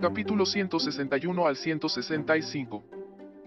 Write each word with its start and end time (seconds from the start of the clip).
Capítulo 0.00 0.46
161 0.46 1.44
al 1.44 1.56
165. 1.56 2.84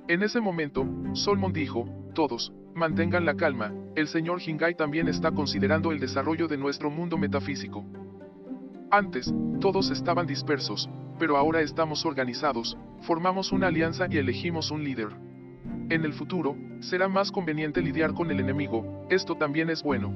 En 0.09 0.21
ese 0.21 0.41
momento, 0.41 0.85
Solmon 1.13 1.53
dijo, 1.53 1.87
todos, 2.13 2.51
mantengan 2.75 3.25
la 3.25 3.35
calma, 3.35 3.73
el 3.95 4.09
señor 4.09 4.41
Hingai 4.45 4.75
también 4.75 5.07
está 5.07 5.31
considerando 5.31 5.93
el 5.93 6.01
desarrollo 6.01 6.49
de 6.49 6.57
nuestro 6.57 6.89
mundo 6.89 7.17
metafísico. 7.17 7.85
Antes, 8.89 9.33
todos 9.61 9.91
estaban 9.91 10.27
dispersos, 10.27 10.89
pero 11.17 11.37
ahora 11.37 11.61
estamos 11.61 12.05
organizados, 12.05 12.77
formamos 12.99 13.53
una 13.53 13.67
alianza 13.67 14.07
y 14.09 14.17
elegimos 14.17 14.71
un 14.71 14.83
líder. 14.83 15.07
En 15.89 16.03
el 16.03 16.11
futuro, 16.11 16.57
será 16.81 17.07
más 17.07 17.31
conveniente 17.31 17.81
lidiar 17.81 18.13
con 18.13 18.29
el 18.29 18.41
enemigo, 18.41 19.07
esto 19.09 19.35
también 19.35 19.69
es 19.69 19.83
bueno. 19.83 20.13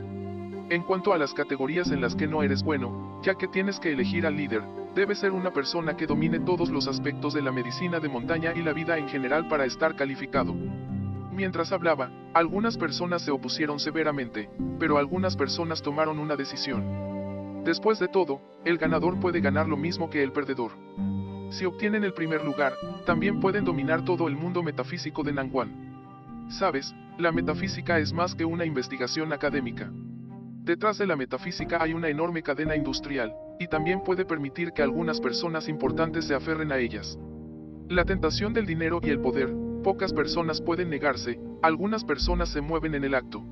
En 0.69 0.83
cuanto 0.83 1.13
a 1.13 1.17
las 1.17 1.33
categorías 1.33 1.91
en 1.91 2.01
las 2.01 2.13
que 2.13 2.27
no 2.27 2.43
eres 2.43 2.61
bueno, 2.61 3.21
ya 3.23 3.35
que 3.35 3.47
tienes 3.47 3.79
que 3.79 3.93
elegir 3.93 4.25
al 4.25 4.35
líder, 4.35 4.63
debe 4.95 5.13
ser 5.13 5.31
una 5.31 5.51
persona 5.51 5.97
que 5.97 6.07
domine 6.07 6.39
todos 6.39 6.69
los 6.69 6.87
aspectos 6.87 7.33
de 7.33 7.41
la 7.41 7.51
medicina 7.51 7.99
de 7.99 8.07
montaña 8.07 8.53
y 8.55 8.63
la 8.63 8.71
vida 8.71 8.97
en 8.97 9.09
general 9.09 9.47
para 9.49 9.65
estar 9.65 9.95
calificado. 9.95 10.55
Mientras 11.33 11.73
hablaba, 11.73 12.09
algunas 12.33 12.77
personas 12.77 13.21
se 13.21 13.31
opusieron 13.31 13.77
severamente, 13.77 14.49
pero 14.79 14.97
algunas 14.97 15.35
personas 15.35 15.81
tomaron 15.81 16.17
una 16.17 16.37
decisión. 16.37 17.63
Después 17.65 17.99
de 17.99 18.07
todo, 18.07 18.39
el 18.63 18.77
ganador 18.77 19.19
puede 19.19 19.41
ganar 19.41 19.67
lo 19.67 19.75
mismo 19.75 20.09
que 20.09 20.23
el 20.23 20.31
perdedor. 20.31 20.71
Si 21.49 21.65
obtienen 21.65 22.05
el 22.05 22.13
primer 22.13 22.45
lugar, 22.45 22.73
también 23.05 23.41
pueden 23.41 23.65
dominar 23.65 24.05
todo 24.05 24.29
el 24.29 24.37
mundo 24.37 24.63
metafísico 24.63 25.23
de 25.23 25.33
Nanguan. 25.33 26.47
Sabes, 26.49 26.95
la 27.17 27.33
metafísica 27.33 27.99
es 27.99 28.13
más 28.13 28.33
que 28.33 28.45
una 28.45 28.65
investigación 28.65 29.33
académica. 29.33 29.91
Detrás 30.65 30.97
de 30.97 31.05
la 31.05 31.15
metafísica 31.15 31.77
hay 31.79 31.93
una 31.93 32.09
enorme 32.09 32.41
cadena 32.41 32.75
industrial, 32.75 33.35
y 33.59 33.67
también 33.67 34.01
puede 34.01 34.25
permitir 34.25 34.71
que 34.71 34.81
algunas 34.81 35.21
personas 35.21 35.69
importantes 35.69 36.25
se 36.25 36.33
aferren 36.33 36.71
a 36.71 36.79
ellas. 36.79 37.19
La 37.87 38.03
tentación 38.03 38.51
del 38.51 38.65
dinero 38.65 38.99
y 39.03 39.09
el 39.09 39.19
poder, 39.19 39.53
pocas 39.83 40.11
personas 40.11 40.61
pueden 40.61 40.89
negarse, 40.89 41.39
algunas 41.61 42.03
personas 42.03 42.49
se 42.49 42.61
mueven 42.61 42.95
en 42.95 43.03
el 43.03 43.13
acto. 43.13 43.43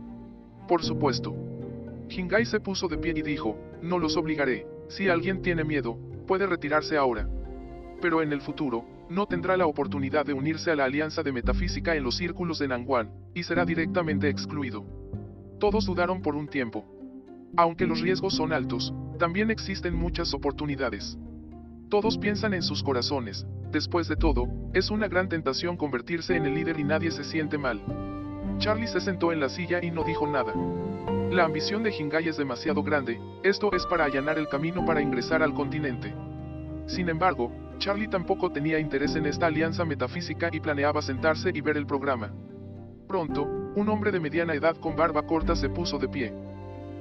Por 0.67 0.81
supuesto. 0.81 1.35
Hingai 2.09 2.47
se 2.47 2.59
puso 2.59 2.87
de 2.87 2.97
pie 2.97 3.13
y 3.15 3.21
dijo, 3.21 3.59
no 3.83 3.99
los 3.99 4.17
obligaré, 4.17 4.65
si 4.87 5.07
alguien 5.07 5.43
tiene 5.43 5.63
miedo, 5.63 5.95
puede 6.25 6.47
retirarse 6.47 6.97
ahora. 6.97 7.29
Pero 8.01 8.23
en 8.23 8.33
el 8.33 8.41
futuro, 8.41 8.85
no 9.11 9.27
tendrá 9.27 9.55
la 9.55 9.67
oportunidad 9.67 10.25
de 10.25 10.33
unirse 10.33 10.71
a 10.71 10.75
la 10.75 10.85
alianza 10.85 11.21
de 11.21 11.31
metafísica 11.31 11.95
en 11.95 12.05
los 12.05 12.17
círculos 12.17 12.57
de 12.57 12.69
Nanguan, 12.69 13.11
y 13.35 13.43
será 13.43 13.65
directamente 13.65 14.29
excluido. 14.29 14.83
Todos 15.59 15.85
dudaron 15.85 16.23
por 16.23 16.33
un 16.33 16.47
tiempo. 16.47 16.92
Aunque 17.55 17.85
los 17.85 18.01
riesgos 18.01 18.35
son 18.35 18.51
altos, 18.51 18.93
también 19.19 19.51
existen 19.51 19.93
muchas 19.93 20.33
oportunidades. 20.33 21.17
Todos 21.89 22.17
piensan 22.17 22.55
en 22.55 22.63
sus 22.63 22.81
corazones, 22.81 23.45
después 23.71 24.07
de 24.07 24.15
todo, 24.15 24.47
es 24.73 24.89
una 24.89 25.07
gran 25.07 25.29
tentación 25.29 25.77
convertirse 25.77 26.35
en 26.35 26.45
el 26.45 26.55
líder 26.55 26.79
y 26.79 26.83
nadie 26.83 27.11
se 27.11 27.23
siente 27.23 27.59
mal. 27.59 27.79
Charlie 28.57 28.87
se 28.87 28.99
sentó 28.99 29.31
en 29.31 29.39
la 29.39 29.49
silla 29.49 29.83
y 29.83 29.91
no 29.91 30.03
dijo 30.03 30.25
nada. 30.25 30.53
La 31.29 31.45
ambición 31.45 31.83
de 31.83 31.95
Hingai 31.95 32.27
es 32.27 32.37
demasiado 32.37 32.81
grande, 32.81 33.19
esto 33.43 33.71
es 33.73 33.85
para 33.85 34.05
allanar 34.05 34.39
el 34.39 34.47
camino 34.47 34.83
para 34.85 35.01
ingresar 35.01 35.43
al 35.43 35.53
continente. 35.53 36.13
Sin 36.87 37.07
embargo, 37.07 37.51
Charlie 37.77 38.07
tampoco 38.07 38.51
tenía 38.51 38.79
interés 38.79 39.15
en 39.15 39.27
esta 39.27 39.45
alianza 39.45 39.85
metafísica 39.85 40.49
y 40.51 40.59
planeaba 40.59 41.03
sentarse 41.03 41.51
y 41.53 41.61
ver 41.61 41.77
el 41.77 41.85
programa. 41.85 42.33
Pronto, 43.07 43.43
un 43.75 43.89
hombre 43.89 44.11
de 44.11 44.19
mediana 44.19 44.55
edad 44.55 44.75
con 44.77 44.95
barba 44.95 45.23
corta 45.27 45.55
se 45.55 45.69
puso 45.69 45.99
de 45.99 46.09
pie. 46.09 46.33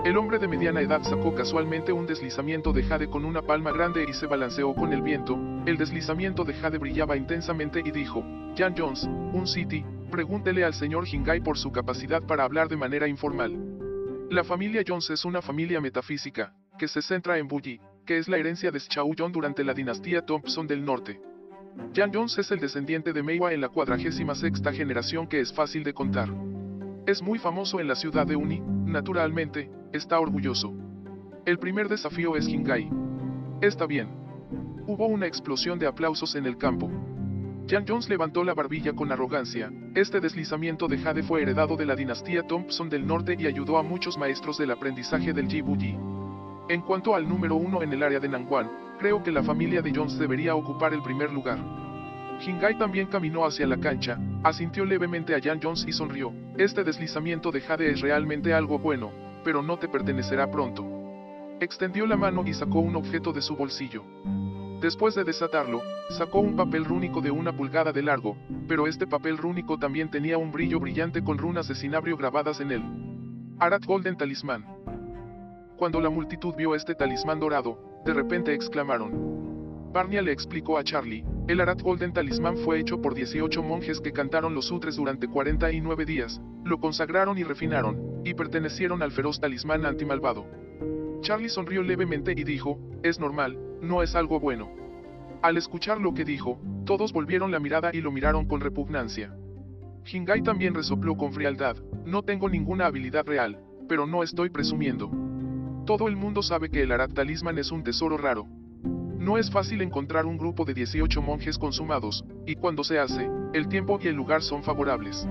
El 0.05 0.17
hombre 0.17 0.39
de 0.39 0.49
mediana 0.49 0.81
edad 0.81 1.03
sacó 1.03 1.33
casualmente 1.33 1.93
un 1.93 2.07
deslizamiento 2.07 2.73
de 2.73 2.83
jade 2.83 3.09
con 3.09 3.25
una 3.25 3.41
palma 3.41 3.71
grande 3.71 4.05
y 4.09 4.13
se 4.13 4.27
balanceó 4.27 4.75
con 4.75 4.93
el 4.93 5.01
viento. 5.01 5.39
El 5.65 5.77
deslizamiento 5.77 6.43
de 6.43 6.55
jade 6.55 6.79
brillaba 6.79 7.17
intensamente 7.17 7.81
y 7.85 7.93
dijo, 7.93 8.25
Jan 8.57 8.75
Jones, 8.77 9.05
un 9.05 9.47
City, 9.47 9.85
pregúntele 10.11 10.65
al 10.65 10.75
señor 10.75 11.07
Hingai 11.07 11.41
por 11.41 11.57
su 11.57 11.71
capacidad 11.71 12.21
para 12.21 12.43
hablar 12.43 12.69
de 12.69 12.77
manera 12.77 13.07
informal. 13.07 13.57
La 14.29 14.43
familia 14.43 14.83
Jones 14.85 15.11
es 15.11 15.25
una 15.25 15.41
familia 15.41 15.81
metafísica, 15.81 16.53
que 16.79 16.89
se 16.89 17.01
centra 17.01 17.39
en 17.39 17.47
Bully, 17.47 17.81
que 18.05 18.19
es 18.19 18.29
la 18.29 18.39
herencia 18.39 18.73
de 18.73 18.81
Chao 18.81 19.09
durante 19.31 19.63
la 19.63 19.73
dinastía 19.73 20.27
Thompson 20.27 20.67
del 20.67 20.85
Norte. 20.85 21.21
Jan 21.95 22.11
Jones 22.13 22.37
es 22.39 22.51
el 22.51 22.59
descendiente 22.59 23.13
de 23.13 23.23
Meiwa 23.23 23.53
en 23.53 23.61
la 23.61 23.69
cuadragésima 23.69 24.35
sexta 24.35 24.73
generación 24.73 25.29
que 25.29 25.41
es 25.41 25.53
fácil 25.53 25.85
de 25.85 25.95
contar. 25.95 26.29
Es 27.07 27.23
muy 27.23 27.39
famoso 27.39 27.79
en 27.79 27.89
la 27.89 27.95
ciudad 27.95 28.27
de 28.27 28.37
Uni, 28.37 28.61
naturalmente, 28.61 29.71
está 29.93 30.19
orgulloso. 30.19 30.73
El 31.45 31.59
primer 31.59 31.89
desafío 31.89 32.37
es 32.37 32.49
Hingai. 32.49 32.89
Está 33.61 33.87
bien. 33.87 34.09
Hubo 34.87 35.07
una 35.07 35.27
explosión 35.27 35.79
de 35.79 35.87
aplausos 35.87 36.35
en 36.35 36.47
el 36.47 36.57
campo. 36.57 36.91
Jan 37.69 37.85
Jones 37.87 38.09
levantó 38.09 38.43
la 38.43 38.55
barbilla 38.55 38.93
con 38.93 39.13
arrogancia. 39.13 39.73
Este 39.95 40.21
deslizamiento 40.21 40.89
de 40.89 40.99
Jade 40.99 41.23
fue 41.23 41.43
heredado 41.43 41.77
de 41.77 41.87
la 41.87 41.95
dinastía 41.95 42.47
Thompson 42.47 42.91
del 42.91 43.07
Norte 43.07 43.37
y 43.39 43.47
ayudó 43.47 43.79
a 43.79 43.83
muchos 43.83 44.19
maestros 44.19 44.59
del 44.59 44.73
aprendizaje 44.73 45.33
del 45.33 45.49
Jibuji. 45.49 45.97
En 46.69 46.81
cuanto 46.83 47.15
al 47.15 47.29
número 47.29 47.57
uno 47.57 47.83
en 47.83 47.93
el 47.93 48.03
área 48.03 48.19
de 48.19 48.29
Nangwan, 48.29 48.71
creo 48.99 49.23
que 49.23 49.31
la 49.31 49.43
familia 49.43 49.83
de 49.83 49.93
Jones 49.95 50.19
debería 50.19 50.55
ocupar 50.55 50.93
el 50.93 51.03
primer 51.03 51.33
lugar. 51.33 51.59
Hingai 52.45 52.77
también 52.79 53.07
caminó 53.07 53.45
hacia 53.45 53.67
la 53.67 53.77
cancha, 53.77 54.19
asintió 54.43 54.85
levemente 54.85 55.35
a 55.35 55.41
Jan 55.41 55.61
Jones 55.63 55.85
y 55.87 55.93
sonrió. 55.93 56.33
Este 56.59 56.83
deslizamiento 56.83 57.53
de 57.53 57.61
Jade 57.61 57.91
es 57.91 58.01
realmente 58.01 58.53
algo 58.53 58.79
bueno, 58.79 59.13
pero 59.45 59.63
no 59.63 59.79
te 59.79 59.89
pertenecerá 59.89 60.51
pronto. 60.51 60.85
Extendió 61.61 62.07
la 62.07 62.17
mano 62.17 62.43
y 62.47 62.55
sacó 62.55 62.81
un 62.81 62.97
objeto 62.97 63.33
de 63.33 63.43
su 63.43 63.57
bolsillo. 63.57 64.03
Después 64.81 65.15
de 65.15 65.23
desatarlo, 65.23 65.81
sacó 66.11 66.41
un 66.41 66.57
papel 66.57 66.85
rúnico 66.85 67.21
de 67.21 67.31
una 67.31 67.57
pulgada 67.57 67.93
de 67.93 68.03
largo, 68.03 68.37
pero 68.67 68.89
este 68.89 69.07
papel 69.07 69.39
rúnico 69.39 69.79
también 69.79 70.11
tenía 70.11 70.39
un 70.39 70.51
brillo 70.51 70.81
brillante 70.81 71.23
con 71.23 71.39
runas 71.39 71.69
de 71.69 71.77
cinabrio 71.77 72.17
grabadas 72.17 72.61
en 72.61 72.73
él. 72.73 72.83
Arat 73.61 73.85
Golden 73.85 74.17
Talismán. 74.17 74.67
Cuando 75.77 76.01
la 76.01 76.11
multitud 76.11 76.55
vio 76.57 76.75
este 76.75 76.95
talismán 76.95 77.39
dorado, 77.39 78.03
de 78.05 78.13
repente 78.13 78.55
exclamaron. 78.55 79.93
Barnia 79.93 80.23
le 80.23 80.33
explicó 80.33 80.79
a 80.79 80.85
Charlie, 80.85 81.25
el 81.49 81.61
Arat 81.61 81.83
Golden 81.83 82.13
Talismán 82.13 82.57
fue 82.57 82.79
hecho 82.79 83.03
por 83.03 83.15
18 83.15 83.63
monjes 83.63 84.01
que 84.01 84.13
cantaron 84.13 84.55
los 84.55 84.67
sutres 84.67 84.97
durante 84.97 85.27
49 85.27 86.05
días, 86.05 86.41
lo 86.65 86.79
consagraron 86.79 87.37
y 87.37 87.43
refinaron, 87.43 88.23
y 88.25 88.35
pertenecieron 88.35 89.03
al 89.03 89.11
feroz 89.11 89.41
talismán 89.41 89.85
antimalvado. 89.85 90.47
Charlie 91.21 91.49
sonrió 91.49 91.83
levemente 91.83 92.33
y 92.37 92.45
dijo, 92.45 92.79
es 93.03 93.19
normal, 93.19 93.59
no 93.81 94.03
es 94.03 94.15
algo 94.15 94.39
bueno. 94.39 94.71
Al 95.43 95.57
escuchar 95.57 96.01
lo 96.01 96.15
que 96.15 96.25
dijo, 96.25 96.61
todos 96.85 97.13
volvieron 97.13 97.51
la 97.51 97.59
mirada 97.59 97.91
y 97.93 98.01
lo 98.01 98.13
miraron 98.13 98.47
con 98.47 98.61
repugnancia. 98.61 99.37
Hingai 100.11 100.43
también 100.43 100.75
resopló 100.75 101.17
con 101.17 101.33
frialdad, 101.33 101.77
no 102.05 102.23
tengo 102.23 102.49
ninguna 102.49 102.87
habilidad 102.87 103.27
real, 103.27 103.59
pero 103.89 104.07
no 104.07 104.23
estoy 104.23 104.51
presumiendo. 104.51 105.11
Todo 105.87 106.07
el 106.07 106.15
mundo 106.15 106.43
sabe 106.43 106.71
que 106.71 106.83
el 106.83 106.93
Arat 106.93 107.13
Talismán 107.13 107.59
es 107.59 107.73
un 107.73 107.83
tesoro 107.83 108.17
raro. 108.17 108.47
No 109.23 109.39
es 109.39 109.53
fácil 109.53 109.83
encontrar 109.83 110.27
un 110.27 110.37
grupo 110.37 110.65
de 110.65 110.75
18 110.75 111.23
monjes 111.23 111.57
consumados, 111.57 112.25
y 112.45 112.57
cuando 112.57 112.83
se 112.83 112.99
hace, 112.99 113.31
el 113.53 113.69
tiempo 113.69 114.01
y 114.03 114.09
el 114.09 114.17
lugar 114.17 114.43
son 114.43 114.65
favorables. 114.65 115.29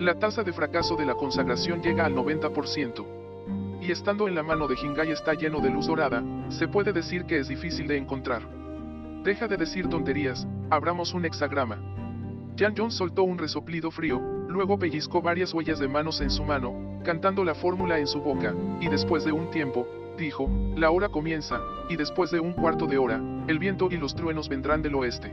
La 0.00 0.18
tasa 0.18 0.42
de 0.42 0.52
fracaso 0.52 0.96
de 0.96 1.06
la 1.06 1.14
consagración 1.14 1.80
llega 1.80 2.04
al 2.04 2.16
90%. 2.16 3.06
Y 3.80 3.92
estando 3.92 4.26
en 4.26 4.34
la 4.34 4.42
mano 4.42 4.66
de 4.66 4.74
Hingai 4.74 5.12
está 5.12 5.34
lleno 5.34 5.60
de 5.60 5.70
luz 5.70 5.86
dorada, 5.86 6.20
se 6.48 6.66
puede 6.66 6.92
decir 6.92 7.24
que 7.24 7.38
es 7.38 7.46
difícil 7.46 7.86
de 7.86 7.96
encontrar. 7.96 8.42
Deja 9.22 9.46
de 9.46 9.56
decir 9.56 9.88
tonterías, 9.88 10.44
abramos 10.68 11.14
un 11.14 11.24
hexagrama. 11.24 11.78
Jan 12.58 12.74
Jones 12.76 12.94
soltó 12.94 13.22
un 13.22 13.38
resoplido 13.38 13.92
frío, 13.92 14.20
luego 14.48 14.80
pellizcó 14.80 15.22
varias 15.22 15.54
huellas 15.54 15.78
de 15.78 15.86
manos 15.86 16.20
en 16.20 16.30
su 16.30 16.42
mano, 16.42 16.98
cantando 17.04 17.44
la 17.44 17.54
fórmula 17.54 18.00
en 18.00 18.08
su 18.08 18.20
boca, 18.20 18.52
y 18.80 18.88
después 18.88 19.24
de 19.24 19.30
un 19.30 19.48
tiempo, 19.52 19.86
dijo, 20.16 20.48
la 20.76 20.90
hora 20.90 21.08
comienza, 21.08 21.60
y 21.88 21.96
después 21.96 22.30
de 22.30 22.40
un 22.40 22.52
cuarto 22.52 22.86
de 22.86 22.98
hora, 22.98 23.20
el 23.48 23.58
viento 23.58 23.88
y 23.90 23.96
los 23.96 24.14
truenos 24.14 24.48
vendrán 24.48 24.82
del 24.82 24.94
oeste. 24.94 25.32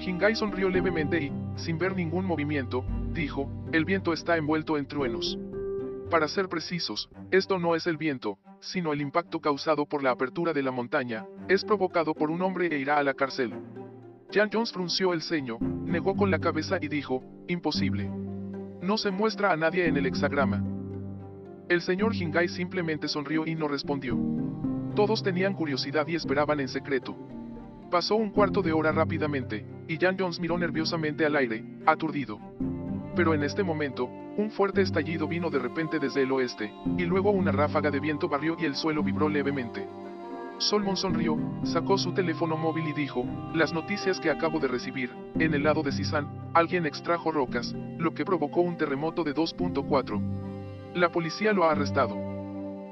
Hingai 0.00 0.34
sonrió 0.34 0.68
levemente 0.68 1.22
y, 1.22 1.32
sin 1.56 1.78
ver 1.78 1.94
ningún 1.94 2.24
movimiento, 2.24 2.84
dijo, 3.12 3.48
el 3.72 3.84
viento 3.84 4.12
está 4.12 4.36
envuelto 4.36 4.76
en 4.76 4.86
truenos. 4.86 5.38
Para 6.10 6.28
ser 6.28 6.48
precisos, 6.48 7.08
esto 7.30 7.58
no 7.58 7.74
es 7.74 7.86
el 7.86 7.96
viento, 7.96 8.38
sino 8.60 8.92
el 8.92 9.00
impacto 9.00 9.40
causado 9.40 9.86
por 9.86 10.02
la 10.02 10.10
apertura 10.10 10.52
de 10.52 10.62
la 10.62 10.70
montaña, 10.70 11.26
es 11.48 11.64
provocado 11.64 12.14
por 12.14 12.30
un 12.30 12.42
hombre 12.42 12.66
e 12.66 12.78
irá 12.78 12.98
a 12.98 13.02
la 13.02 13.14
cárcel. 13.14 13.52
Jan 14.30 14.50
Jones 14.52 14.72
frunció 14.72 15.12
el 15.12 15.22
ceño, 15.22 15.58
negó 15.60 16.16
con 16.16 16.30
la 16.30 16.38
cabeza 16.38 16.78
y 16.80 16.88
dijo, 16.88 17.22
imposible. 17.48 18.10
No 18.80 18.98
se 18.98 19.10
muestra 19.10 19.52
a 19.52 19.56
nadie 19.56 19.86
en 19.86 19.96
el 19.96 20.06
hexagrama. 20.06 20.73
El 21.66 21.80
señor 21.80 22.14
Hingai 22.14 22.48
simplemente 22.48 23.08
sonrió 23.08 23.46
y 23.46 23.54
no 23.54 23.68
respondió. 23.68 24.18
Todos 24.94 25.22
tenían 25.22 25.54
curiosidad 25.54 26.06
y 26.06 26.14
esperaban 26.14 26.60
en 26.60 26.68
secreto. 26.68 27.16
Pasó 27.90 28.16
un 28.16 28.30
cuarto 28.30 28.60
de 28.60 28.72
hora 28.72 28.92
rápidamente, 28.92 29.64
y 29.88 29.96
Jan 29.96 30.16
Jones 30.18 30.40
miró 30.40 30.58
nerviosamente 30.58 31.24
al 31.24 31.36
aire, 31.36 31.64
aturdido. 31.86 32.38
Pero 33.16 33.32
en 33.32 33.42
este 33.44 33.62
momento, 33.62 34.04
un 34.04 34.50
fuerte 34.50 34.82
estallido 34.82 35.26
vino 35.26 35.48
de 35.48 35.58
repente 35.58 35.98
desde 35.98 36.22
el 36.22 36.32
oeste, 36.32 36.70
y 36.98 37.04
luego 37.04 37.30
una 37.30 37.50
ráfaga 37.50 37.90
de 37.90 38.00
viento 38.00 38.28
barrió 38.28 38.56
y 38.58 38.66
el 38.66 38.74
suelo 38.74 39.02
vibró 39.02 39.30
levemente. 39.30 39.86
Solmon 40.58 40.98
sonrió, 40.98 41.38
sacó 41.62 41.96
su 41.96 42.12
teléfono 42.12 42.58
móvil 42.58 42.88
y 42.88 42.92
dijo, 42.92 43.24
las 43.54 43.72
noticias 43.72 44.20
que 44.20 44.30
acabo 44.30 44.60
de 44.60 44.68
recibir, 44.68 45.10
en 45.38 45.54
el 45.54 45.62
lado 45.62 45.82
de 45.82 45.92
Sisan, 45.92 46.50
alguien 46.52 46.84
extrajo 46.84 47.32
rocas, 47.32 47.74
lo 47.96 48.12
que 48.12 48.26
provocó 48.26 48.60
un 48.60 48.76
terremoto 48.76 49.24
de 49.24 49.34
2.4. 49.34 50.43
La 50.94 51.10
policía 51.10 51.52
lo 51.52 51.64
ha 51.64 51.72
arrestado. 51.72 52.16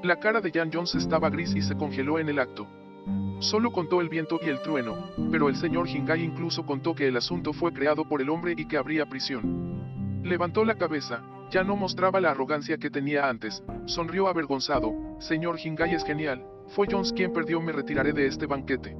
La 0.03 0.17
cara 0.19 0.41
de 0.41 0.51
Jan 0.51 0.69
Jones 0.73 0.93
estaba 0.95 1.29
gris 1.29 1.55
y 1.55 1.61
se 1.61 1.77
congeló 1.77 2.19
en 2.19 2.27
el 2.27 2.37
acto. 2.37 2.67
Solo 3.39 3.71
contó 3.71 4.01
el 4.01 4.09
viento 4.09 4.41
y 4.45 4.49
el 4.49 4.61
trueno, 4.61 4.97
pero 5.31 5.47
el 5.47 5.55
señor 5.55 5.87
Hingai 5.87 6.21
incluso 6.21 6.65
contó 6.65 6.93
que 6.95 7.07
el 7.07 7.15
asunto 7.15 7.53
fue 7.53 7.71
creado 7.71 8.03
por 8.03 8.21
el 8.21 8.29
hombre 8.29 8.55
y 8.57 8.67
que 8.67 8.75
habría 8.75 9.05
prisión. 9.05 10.21
Levantó 10.21 10.65
la 10.65 10.75
cabeza, 10.75 11.23
ya 11.49 11.63
no 11.63 11.77
mostraba 11.77 12.19
la 12.19 12.31
arrogancia 12.31 12.77
que 12.77 12.89
tenía 12.89 13.29
antes, 13.29 13.63
sonrió 13.85 14.27
avergonzado, 14.27 14.91
señor 15.19 15.57
Hingai 15.57 15.95
es 15.95 16.03
genial, 16.03 16.45
fue 16.75 16.87
Jones 16.91 17.13
quien 17.13 17.31
perdió 17.31 17.61
me 17.61 17.71
retiraré 17.71 18.11
de 18.11 18.27
este 18.27 18.47
banquete. 18.47 18.97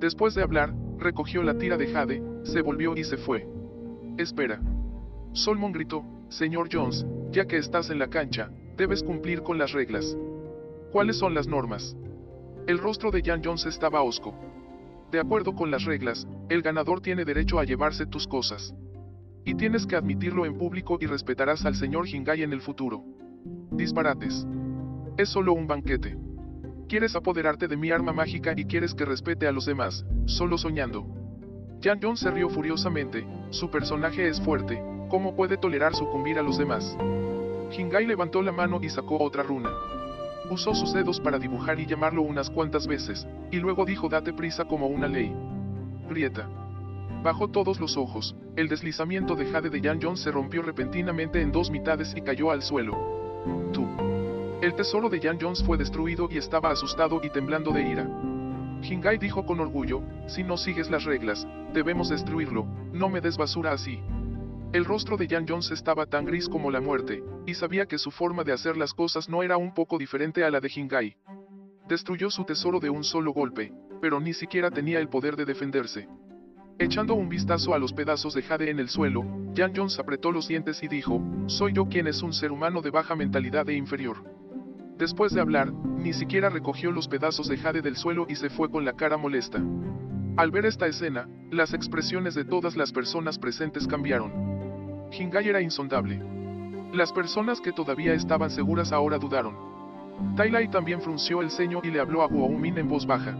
Después 0.00 0.34
de 0.34 0.42
hablar, 0.42 0.74
recogió 0.98 1.44
la 1.44 1.56
tira 1.56 1.76
de 1.76 1.86
Jade, 1.86 2.22
se 2.42 2.62
volvió 2.62 2.96
y 2.96 3.04
se 3.04 3.16
fue. 3.16 3.46
Espera. 4.18 4.60
Solomon 5.32 5.72
gritó, 5.72 6.04
Señor 6.28 6.68
Jones, 6.72 7.06
ya 7.34 7.46
que 7.46 7.58
estás 7.58 7.90
en 7.90 7.98
la 7.98 8.08
cancha, 8.08 8.48
debes 8.76 9.02
cumplir 9.02 9.42
con 9.42 9.58
las 9.58 9.72
reglas. 9.72 10.16
¿Cuáles 10.92 11.16
son 11.18 11.34
las 11.34 11.48
normas? 11.48 11.96
El 12.68 12.78
rostro 12.78 13.10
de 13.10 13.22
Jan 13.22 13.42
Jones 13.44 13.66
estaba 13.66 14.02
hosco. 14.02 14.32
De 15.10 15.18
acuerdo 15.18 15.52
con 15.54 15.70
las 15.70 15.84
reglas, 15.84 16.28
el 16.48 16.62
ganador 16.62 17.00
tiene 17.00 17.24
derecho 17.24 17.58
a 17.58 17.64
llevarse 17.64 18.06
tus 18.06 18.28
cosas. 18.28 18.72
Y 19.44 19.56
tienes 19.56 19.84
que 19.84 19.96
admitirlo 19.96 20.46
en 20.46 20.56
público 20.56 20.96
y 21.00 21.06
respetarás 21.06 21.66
al 21.66 21.74
señor 21.74 22.08
Hingai 22.08 22.42
en 22.42 22.52
el 22.52 22.60
futuro. 22.60 23.02
Disparates. 23.72 24.46
Es 25.16 25.28
solo 25.28 25.54
un 25.54 25.66
banquete. 25.66 26.16
Quieres 26.88 27.16
apoderarte 27.16 27.66
de 27.66 27.76
mi 27.76 27.90
arma 27.90 28.12
mágica 28.12 28.54
y 28.56 28.64
quieres 28.64 28.94
que 28.94 29.04
respete 29.04 29.48
a 29.48 29.52
los 29.52 29.66
demás, 29.66 30.06
solo 30.26 30.56
soñando. 30.56 31.04
Jan 31.82 31.98
Jones 32.00 32.20
se 32.20 32.30
rió 32.30 32.48
furiosamente, 32.48 33.26
su 33.50 33.70
personaje 33.70 34.28
es 34.28 34.40
fuerte, 34.40 34.80
¿cómo 35.14 35.36
puede 35.36 35.56
tolerar 35.56 35.94
sucumbir 35.94 36.40
a 36.40 36.42
los 36.42 36.58
demás? 36.58 36.98
Hingai 37.70 38.04
levantó 38.04 38.42
la 38.42 38.50
mano 38.50 38.80
y 38.82 38.88
sacó 38.88 39.22
otra 39.22 39.44
runa. 39.44 39.70
Usó 40.50 40.74
sus 40.74 40.92
dedos 40.92 41.20
para 41.20 41.38
dibujar 41.38 41.78
y 41.78 41.86
llamarlo 41.86 42.22
unas 42.22 42.50
cuantas 42.50 42.88
veces, 42.88 43.24
y 43.52 43.58
luego 43.58 43.84
dijo 43.84 44.08
date 44.08 44.32
prisa 44.32 44.64
como 44.64 44.88
una 44.88 45.06
ley. 45.06 45.32
Grieta. 46.08 46.48
Bajó 47.22 47.46
todos 47.46 47.78
los 47.78 47.96
ojos, 47.96 48.34
el 48.56 48.66
deslizamiento 48.66 49.36
de 49.36 49.46
Jade 49.46 49.70
de 49.70 49.80
Jan 49.80 50.00
Jones 50.02 50.18
se 50.18 50.32
rompió 50.32 50.62
repentinamente 50.62 51.40
en 51.40 51.52
dos 51.52 51.70
mitades 51.70 52.12
y 52.16 52.20
cayó 52.20 52.50
al 52.50 52.62
suelo. 52.62 52.96
Tú. 53.72 53.86
El 54.62 54.74
tesoro 54.74 55.08
de 55.08 55.20
Jan 55.20 55.38
Jones 55.40 55.62
fue 55.62 55.78
destruido 55.78 56.26
y 56.28 56.38
estaba 56.38 56.72
asustado 56.72 57.20
y 57.22 57.30
temblando 57.30 57.70
de 57.70 57.88
ira. 57.88 58.10
Hingai 58.82 59.18
dijo 59.18 59.46
con 59.46 59.60
orgullo, 59.60 60.02
si 60.26 60.42
no 60.42 60.56
sigues 60.56 60.90
las 60.90 61.04
reglas, 61.04 61.46
debemos 61.72 62.08
destruirlo, 62.08 62.66
no 62.92 63.08
me 63.08 63.20
des 63.20 63.36
basura 63.36 63.70
así. 63.70 64.00
El 64.74 64.84
rostro 64.84 65.16
de 65.16 65.28
Jan 65.28 65.46
Jones 65.48 65.70
estaba 65.70 66.04
tan 66.04 66.24
gris 66.24 66.48
como 66.48 66.68
la 66.68 66.80
muerte, 66.80 67.22
y 67.46 67.54
sabía 67.54 67.86
que 67.86 67.96
su 67.96 68.10
forma 68.10 68.42
de 68.42 68.50
hacer 68.50 68.76
las 68.76 68.92
cosas 68.92 69.28
no 69.28 69.44
era 69.44 69.56
un 69.56 69.72
poco 69.72 69.98
diferente 69.98 70.42
a 70.42 70.50
la 70.50 70.58
de 70.58 70.68
Hingai. 70.74 71.16
Destruyó 71.88 72.28
su 72.28 72.42
tesoro 72.42 72.80
de 72.80 72.90
un 72.90 73.04
solo 73.04 73.32
golpe, 73.32 73.72
pero 74.00 74.18
ni 74.18 74.32
siquiera 74.34 74.72
tenía 74.72 74.98
el 74.98 75.08
poder 75.08 75.36
de 75.36 75.44
defenderse. 75.44 76.08
Echando 76.76 77.14
un 77.14 77.28
vistazo 77.28 77.72
a 77.72 77.78
los 77.78 77.92
pedazos 77.92 78.34
de 78.34 78.42
jade 78.42 78.68
en 78.68 78.80
el 78.80 78.88
suelo, 78.88 79.22
Jan 79.54 79.72
Jones 79.76 80.00
apretó 80.00 80.32
los 80.32 80.48
dientes 80.48 80.82
y 80.82 80.88
dijo, 80.88 81.22
soy 81.46 81.72
yo 81.72 81.86
quien 81.86 82.08
es 82.08 82.20
un 82.24 82.32
ser 82.32 82.50
humano 82.50 82.82
de 82.82 82.90
baja 82.90 83.14
mentalidad 83.14 83.68
e 83.68 83.76
inferior. 83.76 84.24
Después 84.98 85.32
de 85.32 85.40
hablar, 85.40 85.72
ni 85.72 86.12
siquiera 86.12 86.50
recogió 86.50 86.90
los 86.90 87.06
pedazos 87.06 87.46
de 87.46 87.58
jade 87.58 87.80
del 87.80 87.94
suelo 87.94 88.26
y 88.28 88.34
se 88.34 88.50
fue 88.50 88.68
con 88.72 88.84
la 88.84 88.94
cara 88.94 89.18
molesta. 89.18 89.62
Al 90.36 90.50
ver 90.50 90.66
esta 90.66 90.88
escena, 90.88 91.28
las 91.52 91.74
expresiones 91.74 92.34
de 92.34 92.44
todas 92.44 92.76
las 92.76 92.90
personas 92.90 93.38
presentes 93.38 93.86
cambiaron. 93.86 94.53
Hingai 95.16 95.48
era 95.48 95.60
insondable. 95.60 96.20
Las 96.92 97.12
personas 97.12 97.60
que 97.60 97.72
todavía 97.72 98.14
estaban 98.14 98.50
seguras 98.50 98.92
ahora 98.92 99.18
dudaron. 99.18 99.54
Tailai 100.36 100.68
también 100.70 101.00
frunció 101.00 101.40
el 101.40 101.50
ceño 101.50 101.80
y 101.82 101.90
le 101.90 102.00
habló 102.00 102.22
a 102.22 102.26
Guomin 102.26 102.78
en 102.78 102.88
voz 102.88 103.06
baja. 103.06 103.36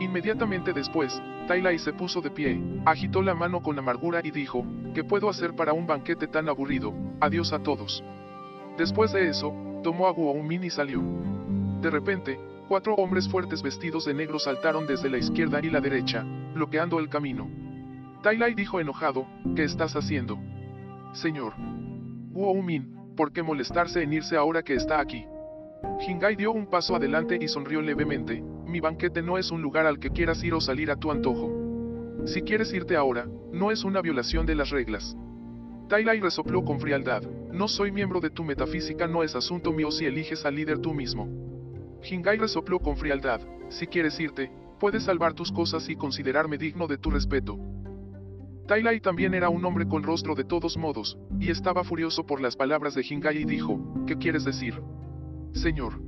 Inmediatamente 0.00 0.72
después, 0.72 1.20
Tailai 1.46 1.78
se 1.78 1.92
puso 1.92 2.20
de 2.20 2.30
pie, 2.30 2.60
agitó 2.84 3.22
la 3.22 3.34
mano 3.34 3.62
con 3.62 3.78
amargura 3.78 4.20
y 4.22 4.30
dijo, 4.30 4.64
¿qué 4.94 5.04
puedo 5.04 5.28
hacer 5.28 5.54
para 5.54 5.72
un 5.72 5.86
banquete 5.86 6.26
tan 6.26 6.48
aburrido? 6.48 6.92
Adiós 7.20 7.52
a 7.52 7.62
todos. 7.62 8.02
Después 8.76 9.12
de 9.12 9.28
eso, 9.28 9.54
tomó 9.82 10.06
a 10.06 10.12
Guomin 10.12 10.64
y 10.64 10.70
salió. 10.70 11.02
De 11.80 11.90
repente, 11.90 12.38
cuatro 12.68 12.94
hombres 12.94 13.28
fuertes 13.28 13.62
vestidos 13.62 14.04
de 14.06 14.14
negro 14.14 14.38
saltaron 14.38 14.86
desde 14.86 15.10
la 15.10 15.18
izquierda 15.18 15.60
y 15.62 15.70
la 15.70 15.80
derecha, 15.80 16.24
bloqueando 16.54 16.98
el 16.98 17.08
camino. 17.08 17.48
Tailai 18.22 18.54
dijo 18.54 18.80
enojado, 18.80 19.26
¿qué 19.54 19.64
estás 19.64 19.94
haciendo? 19.96 20.38
Señor. 21.14 21.54
Guomin, 22.32 23.14
¿por 23.16 23.32
qué 23.32 23.42
molestarse 23.42 24.02
en 24.02 24.12
irse 24.12 24.36
ahora 24.36 24.64
que 24.64 24.74
está 24.74 24.98
aquí? 24.98 25.24
Hingai 26.06 26.34
dio 26.34 26.50
un 26.50 26.66
paso 26.66 26.96
adelante 26.96 27.38
y 27.40 27.46
sonrió 27.46 27.80
levemente, 27.80 28.42
mi 28.66 28.80
banquete 28.80 29.22
no 29.22 29.38
es 29.38 29.52
un 29.52 29.62
lugar 29.62 29.86
al 29.86 30.00
que 30.00 30.10
quieras 30.10 30.42
ir 30.42 30.54
o 30.54 30.60
salir 30.60 30.90
a 30.90 30.96
tu 30.96 31.12
antojo. 31.12 31.52
Si 32.26 32.42
quieres 32.42 32.72
irte 32.74 32.96
ahora, 32.96 33.28
no 33.52 33.70
es 33.70 33.84
una 33.84 34.02
violación 34.02 34.44
de 34.44 34.56
las 34.56 34.70
reglas. 34.70 35.16
Tailai 35.88 36.18
resopló 36.18 36.64
con 36.64 36.80
frialdad, 36.80 37.22
no 37.52 37.68
soy 37.68 37.92
miembro 37.92 38.18
de 38.18 38.30
tu 38.30 38.42
metafísica, 38.42 39.06
no 39.06 39.22
es 39.22 39.36
asunto 39.36 39.72
mío 39.72 39.92
si 39.92 40.06
eliges 40.06 40.44
al 40.44 40.56
líder 40.56 40.80
tú 40.80 40.94
mismo. 40.94 41.28
Hingai 42.02 42.38
resopló 42.38 42.80
con 42.80 42.96
frialdad, 42.96 43.40
si 43.68 43.86
quieres 43.86 44.18
irte, 44.18 44.50
puedes 44.80 45.04
salvar 45.04 45.34
tus 45.34 45.52
cosas 45.52 45.88
y 45.88 45.94
considerarme 45.94 46.58
digno 46.58 46.88
de 46.88 46.98
tu 46.98 47.10
respeto. 47.10 47.56
Tailai 48.66 48.98
también 49.00 49.34
era 49.34 49.50
un 49.50 49.62
hombre 49.66 49.86
con 49.86 50.02
rostro 50.02 50.34
de 50.34 50.44
todos 50.44 50.78
modos, 50.78 51.18
y 51.38 51.50
estaba 51.50 51.84
furioso 51.84 52.24
por 52.24 52.40
las 52.40 52.56
palabras 52.56 52.94
de 52.94 53.04
Hingai 53.08 53.36
y 53.36 53.44
dijo, 53.44 53.78
¿qué 54.06 54.16
quieres 54.16 54.44
decir? 54.44 54.80
Señor. 55.52 56.00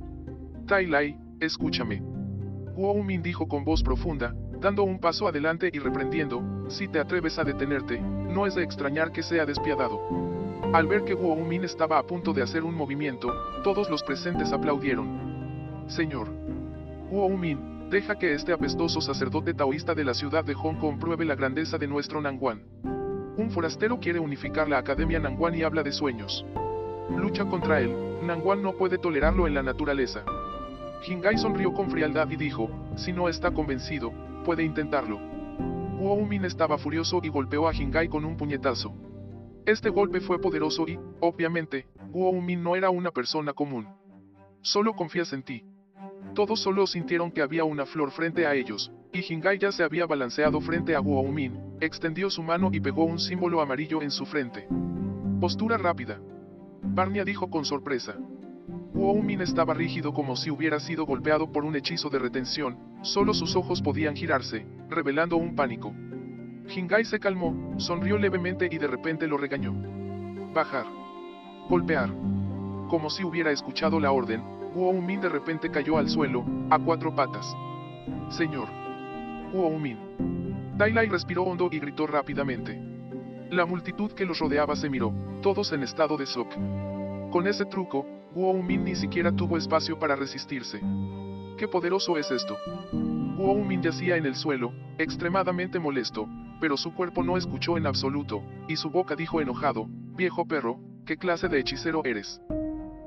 Tailai, 0.65 1.17
escúchame. 1.39 2.01
Min 3.05 3.21
dijo 3.21 3.47
con 3.47 3.63
voz 3.63 3.83
profunda, 3.83 4.35
dando 4.59 4.83
un 4.83 4.99
paso 4.99 5.27
adelante 5.27 5.69
y 5.71 5.77
reprendiendo, 5.77 6.65
si 6.67 6.87
te 6.87 6.99
atreves 6.99 7.37
a 7.37 7.43
detenerte, 7.43 7.99
no 7.99 8.47
es 8.47 8.55
de 8.55 8.63
extrañar 8.63 9.11
que 9.11 9.21
sea 9.21 9.45
despiadado. 9.45 9.99
Al 10.73 10.87
ver 10.87 11.03
que 11.03 11.15
Min 11.15 11.63
estaba 11.63 11.99
a 11.99 12.03
punto 12.03 12.33
de 12.33 12.41
hacer 12.41 12.63
un 12.63 12.73
movimiento, 12.73 13.31
todos 13.63 13.89
los 13.89 14.01
presentes 14.03 14.51
aplaudieron. 14.51 15.85
Señor. 15.87 16.29
Min, 17.11 17.76
deja 17.89 18.17
que 18.17 18.33
este 18.33 18.51
apestoso 18.51 19.01
sacerdote 19.01 19.53
taoísta 19.53 19.95
de 19.95 20.03
la 20.03 20.13
ciudad 20.13 20.43
de 20.43 20.53
Hong 20.53 20.75
Kong 20.75 20.99
pruebe 20.99 21.25
la 21.25 21.35
grandeza 21.35 21.77
de 21.77 21.87
nuestro 21.87 22.21
Nangwan. 22.21 22.63
Un 23.37 23.49
forastero 23.51 23.99
quiere 23.99 24.19
unificar 24.19 24.67
la 24.67 24.77
Academia 24.77 25.19
Nangwan 25.19 25.55
y 25.55 25.63
habla 25.63 25.83
de 25.83 25.91
sueños. 25.91 26.45
Lucha 27.15 27.45
contra 27.45 27.79
él, 27.79 27.95
Nangwan 28.23 28.61
no 28.61 28.73
puede 28.73 28.97
tolerarlo 28.97 29.47
en 29.47 29.53
la 29.53 29.63
naturaleza. 29.63 30.23
Hingai 31.07 31.37
sonrió 31.37 31.73
con 31.73 31.89
frialdad 31.89 32.29
y 32.29 32.35
dijo, 32.35 32.69
si 32.95 33.13
no 33.13 33.29
está 33.29 33.51
convencido, 33.51 34.11
puede 34.43 34.63
intentarlo. 34.63 35.19
Guo 35.97 36.25
Min 36.25 36.45
estaba 36.45 36.77
furioso 36.77 37.21
y 37.23 37.29
golpeó 37.29 37.67
a 37.67 37.73
Hingai 37.73 38.09
con 38.09 38.25
un 38.25 38.35
puñetazo. 38.35 38.93
Este 39.65 39.89
golpe 39.89 40.19
fue 40.19 40.39
poderoso 40.39 40.87
y, 40.87 40.99
obviamente, 41.19 41.87
Guo 42.09 42.33
Min 42.41 42.63
no 42.63 42.75
era 42.75 42.89
una 42.89 43.11
persona 43.11 43.53
común. 43.53 43.87
Solo 44.61 44.93
confías 44.93 45.31
en 45.33 45.43
ti. 45.43 45.63
Todos 46.33 46.61
solo 46.61 46.85
sintieron 46.87 47.31
que 47.31 47.41
había 47.41 47.63
una 47.63 47.85
flor 47.85 48.11
frente 48.11 48.45
a 48.45 48.53
ellos, 48.53 48.91
y 49.11 49.21
Hingai 49.33 49.57
ya 49.57 49.71
se 49.71 49.83
había 49.83 50.05
balanceado 50.05 50.61
frente 50.61 50.95
a 50.95 50.99
Guo 50.99 51.23
Min, 51.23 51.59
extendió 51.81 52.29
su 52.29 52.43
mano 52.43 52.69
y 52.71 52.79
pegó 52.79 53.05
un 53.05 53.19
símbolo 53.19 53.61
amarillo 53.61 54.01
en 54.01 54.11
su 54.11 54.25
frente. 54.25 54.67
Postura 55.39 55.77
rápida. 55.77 56.19
Barnia 56.81 57.23
dijo 57.23 57.49
con 57.49 57.65
sorpresa. 57.65 58.15
Min 58.93 59.41
estaba 59.41 59.73
rígido 59.73 60.13
como 60.13 60.35
si 60.35 60.49
hubiera 60.49 60.79
sido 60.79 61.05
golpeado 61.05 61.51
por 61.51 61.63
un 61.63 61.75
hechizo 61.75 62.09
de 62.09 62.19
retención, 62.19 62.77
solo 63.03 63.33
sus 63.33 63.55
ojos 63.55 63.81
podían 63.81 64.15
girarse, 64.15 64.65
revelando 64.89 65.37
un 65.37 65.55
pánico. 65.55 65.93
Hingai 66.67 67.05
se 67.05 67.19
calmó, 67.19 67.75
sonrió 67.77 68.17
levemente 68.17 68.67
y 68.69 68.77
de 68.77 68.87
repente 68.87 69.27
lo 69.27 69.37
regañó. 69.37 69.73
Bajar. 70.53 70.85
Golpear. 71.69 72.09
Como 72.89 73.09
si 73.09 73.23
hubiera 73.23 73.51
escuchado 73.51 73.99
la 73.99 74.11
orden, 74.11 74.41
Min 74.75 75.21
de 75.21 75.29
repente 75.29 75.69
cayó 75.69 75.97
al 75.97 76.09
suelo, 76.09 76.45
a 76.69 76.79
cuatro 76.79 77.13
patas. 77.13 77.55
Señor. 78.29 78.67
Min. 79.79 80.75
Tailai 80.77 81.07
respiró 81.07 81.43
hondo 81.43 81.69
y 81.71 81.79
gritó 81.79 82.05
rápidamente. 82.05 82.79
La 83.49 83.65
multitud 83.65 84.11
que 84.11 84.25
los 84.25 84.39
rodeaba 84.39 84.75
se 84.75 84.89
miró, 84.89 85.13
todos 85.41 85.71
en 85.71 85.83
estado 85.83 86.17
de 86.17 86.25
shock. 86.25 86.53
Con 87.31 87.47
ese 87.47 87.65
truco, 87.65 88.05
Guo 88.33 88.53
Min 88.61 88.83
ni 88.83 88.95
siquiera 88.95 89.31
tuvo 89.31 89.57
espacio 89.57 89.97
para 89.97 90.15
resistirse. 90.15 90.81
¡Qué 91.57 91.67
poderoso 91.67 92.17
es 92.17 92.29
esto! 92.29 92.57
Guo 92.91 93.55
Min 93.55 93.81
yacía 93.81 94.17
en 94.17 94.25
el 94.25 94.35
suelo, 94.35 94.73
extremadamente 94.97 95.79
molesto, 95.79 96.27
pero 96.59 96.77
su 96.77 96.93
cuerpo 96.93 97.23
no 97.23 97.37
escuchó 97.37 97.77
en 97.77 97.87
absoluto, 97.87 98.43
y 98.67 98.75
su 98.75 98.89
boca 98.89 99.15
dijo 99.15 99.41
enojado, 99.41 99.87
viejo 100.15 100.45
perro, 100.45 100.79
¿qué 101.05 101.17
clase 101.17 101.47
de 101.47 101.59
hechicero 101.59 102.03
eres? 102.03 102.41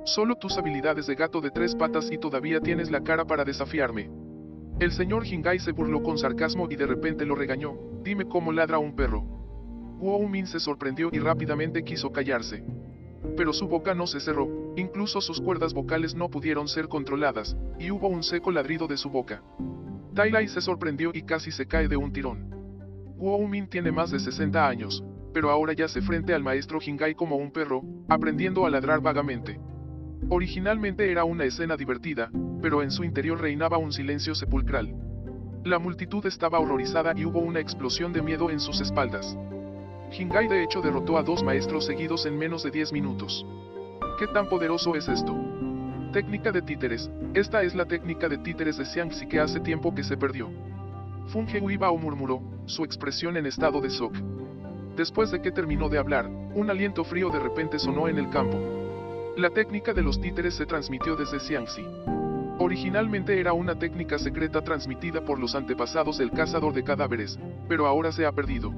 Solo 0.04 0.36
tus 0.36 0.56
habilidades 0.56 1.06
de 1.06 1.14
gato 1.14 1.40
de 1.40 1.50
tres 1.50 1.74
patas 1.74 2.10
y 2.10 2.18
todavía 2.18 2.60
tienes 2.60 2.90
la 2.90 3.02
cara 3.02 3.26
para 3.26 3.44
desafiarme. 3.44 4.10
El 4.80 4.92
señor 4.92 5.26
Hingai 5.26 5.58
se 5.58 5.72
burló 5.72 6.02
con 6.02 6.16
sarcasmo 6.16 6.66
y 6.70 6.76
de 6.76 6.86
repente 6.86 7.26
lo 7.26 7.34
regañó, 7.34 7.74
dime 8.02 8.24
cómo 8.24 8.50
ladra 8.50 8.78
un 8.78 8.96
perro. 8.96 9.22
Guo 9.98 10.26
Min 10.26 10.46
se 10.46 10.58
sorprendió 10.58 11.10
y 11.12 11.18
rápidamente 11.18 11.84
quiso 11.84 12.10
callarse. 12.10 12.64
Pero 13.36 13.52
su 13.52 13.68
boca 13.68 13.94
no 13.94 14.06
se 14.06 14.20
cerró, 14.20 14.48
incluso 14.76 15.20
sus 15.20 15.38
cuerdas 15.42 15.74
vocales 15.74 16.14
no 16.14 16.30
pudieron 16.30 16.66
ser 16.66 16.88
controladas, 16.88 17.54
y 17.78 17.90
hubo 17.90 18.08
un 18.08 18.22
seco 18.22 18.50
ladrido 18.50 18.86
de 18.86 18.96
su 18.96 19.10
boca. 19.10 19.42
Tai 20.14 20.30
Lai 20.30 20.48
se 20.48 20.62
sorprendió 20.62 21.10
y 21.12 21.22
casi 21.22 21.50
se 21.50 21.66
cae 21.66 21.86
de 21.86 21.98
un 21.98 22.10
tirón. 22.10 22.48
Guo 23.18 23.46
Min 23.46 23.68
tiene 23.68 23.92
más 23.92 24.10
de 24.10 24.18
60 24.18 24.66
años, 24.66 25.04
pero 25.34 25.50
ahora 25.50 25.74
yace 25.74 26.00
frente 26.00 26.32
al 26.32 26.42
maestro 26.42 26.78
Hingai 26.84 27.14
como 27.14 27.36
un 27.36 27.52
perro, 27.52 27.82
aprendiendo 28.08 28.64
a 28.64 28.70
ladrar 28.70 29.02
vagamente. 29.02 29.60
Originalmente 30.32 31.10
era 31.10 31.24
una 31.24 31.42
escena 31.42 31.76
divertida, 31.76 32.30
pero 32.62 32.82
en 32.82 32.92
su 32.92 33.02
interior 33.02 33.40
reinaba 33.40 33.78
un 33.78 33.92
silencio 33.92 34.32
sepulcral. 34.36 34.94
La 35.64 35.80
multitud 35.80 36.24
estaba 36.24 36.60
horrorizada 36.60 37.12
y 37.16 37.24
hubo 37.24 37.40
una 37.40 37.58
explosión 37.58 38.12
de 38.12 38.22
miedo 38.22 38.48
en 38.48 38.60
sus 38.60 38.80
espaldas. 38.80 39.36
Hingai 40.16 40.46
de 40.46 40.62
hecho 40.62 40.82
derrotó 40.82 41.18
a 41.18 41.24
dos 41.24 41.42
maestros 41.42 41.84
seguidos 41.84 42.26
en 42.26 42.38
menos 42.38 42.62
de 42.62 42.70
10 42.70 42.92
minutos. 42.92 43.44
¿Qué 44.20 44.28
tan 44.28 44.48
poderoso 44.48 44.94
es 44.94 45.08
esto? 45.08 45.36
Técnica 46.12 46.52
de 46.52 46.62
títeres. 46.62 47.10
Esta 47.34 47.64
es 47.64 47.74
la 47.74 47.86
técnica 47.86 48.28
de 48.28 48.38
títeres 48.38 48.78
de 48.78 48.84
Xiangxi 48.84 49.26
que 49.26 49.40
hace 49.40 49.58
tiempo 49.58 49.92
que 49.96 50.04
se 50.04 50.16
perdió. 50.16 50.48
Funge 51.26 51.60
o 51.60 51.98
murmuró, 51.98 52.40
su 52.66 52.84
expresión 52.84 53.36
en 53.36 53.46
estado 53.46 53.80
de 53.80 53.88
shock. 53.88 54.14
Después 54.96 55.32
de 55.32 55.42
que 55.42 55.50
terminó 55.50 55.88
de 55.88 55.98
hablar, 55.98 56.28
un 56.28 56.70
aliento 56.70 57.02
frío 57.02 57.30
de 57.30 57.40
repente 57.40 57.80
sonó 57.80 58.06
en 58.06 58.18
el 58.18 58.30
campo. 58.30 58.79
La 59.36 59.50
técnica 59.50 59.94
de 59.94 60.02
los 60.02 60.20
títeres 60.20 60.54
se 60.54 60.66
transmitió 60.66 61.14
desde 61.14 61.38
Xiangxi. 61.38 61.84
Originalmente 62.58 63.38
era 63.38 63.52
una 63.52 63.78
técnica 63.78 64.18
secreta 64.18 64.62
transmitida 64.62 65.24
por 65.24 65.38
los 65.38 65.54
antepasados 65.54 66.18
del 66.18 66.32
cazador 66.32 66.74
de 66.74 66.82
cadáveres, 66.82 67.38
pero 67.68 67.86
ahora 67.86 68.12
se 68.12 68.26
ha 68.26 68.32
perdido. 68.32 68.72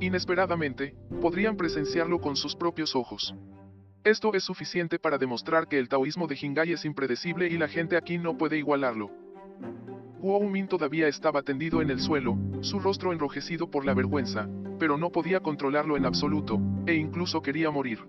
Inesperadamente, 0.00 0.96
podrían 1.20 1.56
presenciarlo 1.56 2.20
con 2.20 2.34
sus 2.34 2.56
propios 2.56 2.96
ojos. 2.96 3.34
Esto 4.02 4.34
es 4.34 4.42
suficiente 4.42 4.98
para 4.98 5.18
demostrar 5.18 5.68
que 5.68 5.78
el 5.78 5.88
taoísmo 5.88 6.26
de 6.26 6.36
Jingai 6.36 6.72
es 6.72 6.84
impredecible 6.84 7.48
y 7.48 7.58
la 7.58 7.68
gente 7.68 7.96
aquí 7.96 8.18
no 8.18 8.36
puede 8.36 8.58
igualarlo. 8.58 9.10
Guo 10.18 10.40
Min 10.48 10.66
todavía 10.66 11.08
estaba 11.08 11.42
tendido 11.42 11.82
en 11.82 11.90
el 11.90 12.00
suelo, 12.00 12.36
su 12.62 12.80
rostro 12.80 13.12
enrojecido 13.12 13.70
por 13.70 13.84
la 13.84 13.94
vergüenza, 13.94 14.48
pero 14.78 14.96
no 14.96 15.10
podía 15.10 15.40
controlarlo 15.40 15.96
en 15.96 16.06
absoluto, 16.06 16.58
e 16.86 16.94
incluso 16.94 17.42
quería 17.42 17.70
morir. 17.70 18.00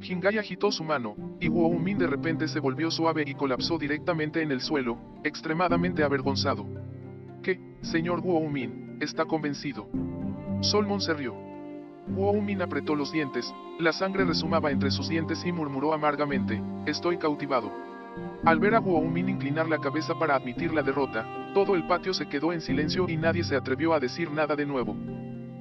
Jingai 0.00 0.38
agitó 0.38 0.70
su 0.70 0.84
mano, 0.84 1.16
y 1.40 1.48
Guo 1.48 1.72
Min 1.78 1.98
de 1.98 2.06
repente 2.06 2.48
se 2.48 2.60
volvió 2.60 2.90
suave 2.90 3.24
y 3.26 3.34
colapsó 3.34 3.78
directamente 3.78 4.42
en 4.42 4.52
el 4.52 4.60
suelo, 4.60 4.98
extremadamente 5.24 6.04
avergonzado. 6.04 6.66
¿Qué, 7.42 7.60
señor 7.82 8.20
Guo 8.20 8.48
Min, 8.48 8.98
está 9.00 9.24
convencido? 9.24 9.88
Solmon 10.60 11.00
se 11.00 11.14
rió. 11.14 11.34
Guo 12.08 12.40
Min 12.40 12.62
apretó 12.62 12.94
los 12.94 13.12
dientes, 13.12 13.52
la 13.80 13.92
sangre 13.92 14.24
resumaba 14.24 14.70
entre 14.70 14.90
sus 14.90 15.08
dientes 15.08 15.44
y 15.44 15.52
murmuró 15.52 15.92
amargamente, 15.92 16.62
estoy 16.86 17.18
cautivado. 17.18 17.72
Al 18.44 18.60
ver 18.60 18.74
a 18.74 18.78
Guo 18.78 19.00
Min 19.02 19.28
inclinar 19.28 19.68
la 19.68 19.78
cabeza 19.78 20.14
para 20.18 20.36
admitir 20.36 20.72
la 20.72 20.82
derrota, 20.82 21.26
todo 21.52 21.74
el 21.74 21.86
patio 21.86 22.14
se 22.14 22.28
quedó 22.28 22.52
en 22.52 22.60
silencio 22.60 23.08
y 23.08 23.16
nadie 23.16 23.42
se 23.42 23.56
atrevió 23.56 23.92
a 23.92 24.00
decir 24.00 24.30
nada 24.30 24.54
de 24.54 24.66
nuevo. 24.66 24.94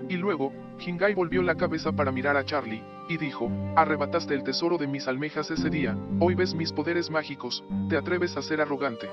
Y 0.07 0.17
luego, 0.17 0.51
Jingai 0.77 1.15
volvió 1.15 1.41
la 1.41 1.55
cabeza 1.55 1.91
para 1.93 2.11
mirar 2.11 2.37
a 2.37 2.45
Charlie, 2.45 2.83
y 3.07 3.17
dijo, 3.17 3.49
arrebataste 3.75 4.33
el 4.33 4.43
tesoro 4.43 4.77
de 4.77 4.87
mis 4.87 5.07
almejas 5.07 5.51
ese 5.51 5.69
día, 5.69 5.97
hoy 6.19 6.35
ves 6.35 6.53
mis 6.53 6.71
poderes 6.71 7.09
mágicos, 7.09 7.63
te 7.89 7.97
atreves 7.97 8.35
a 8.37 8.41
ser 8.41 8.61
arrogante. 8.61 9.09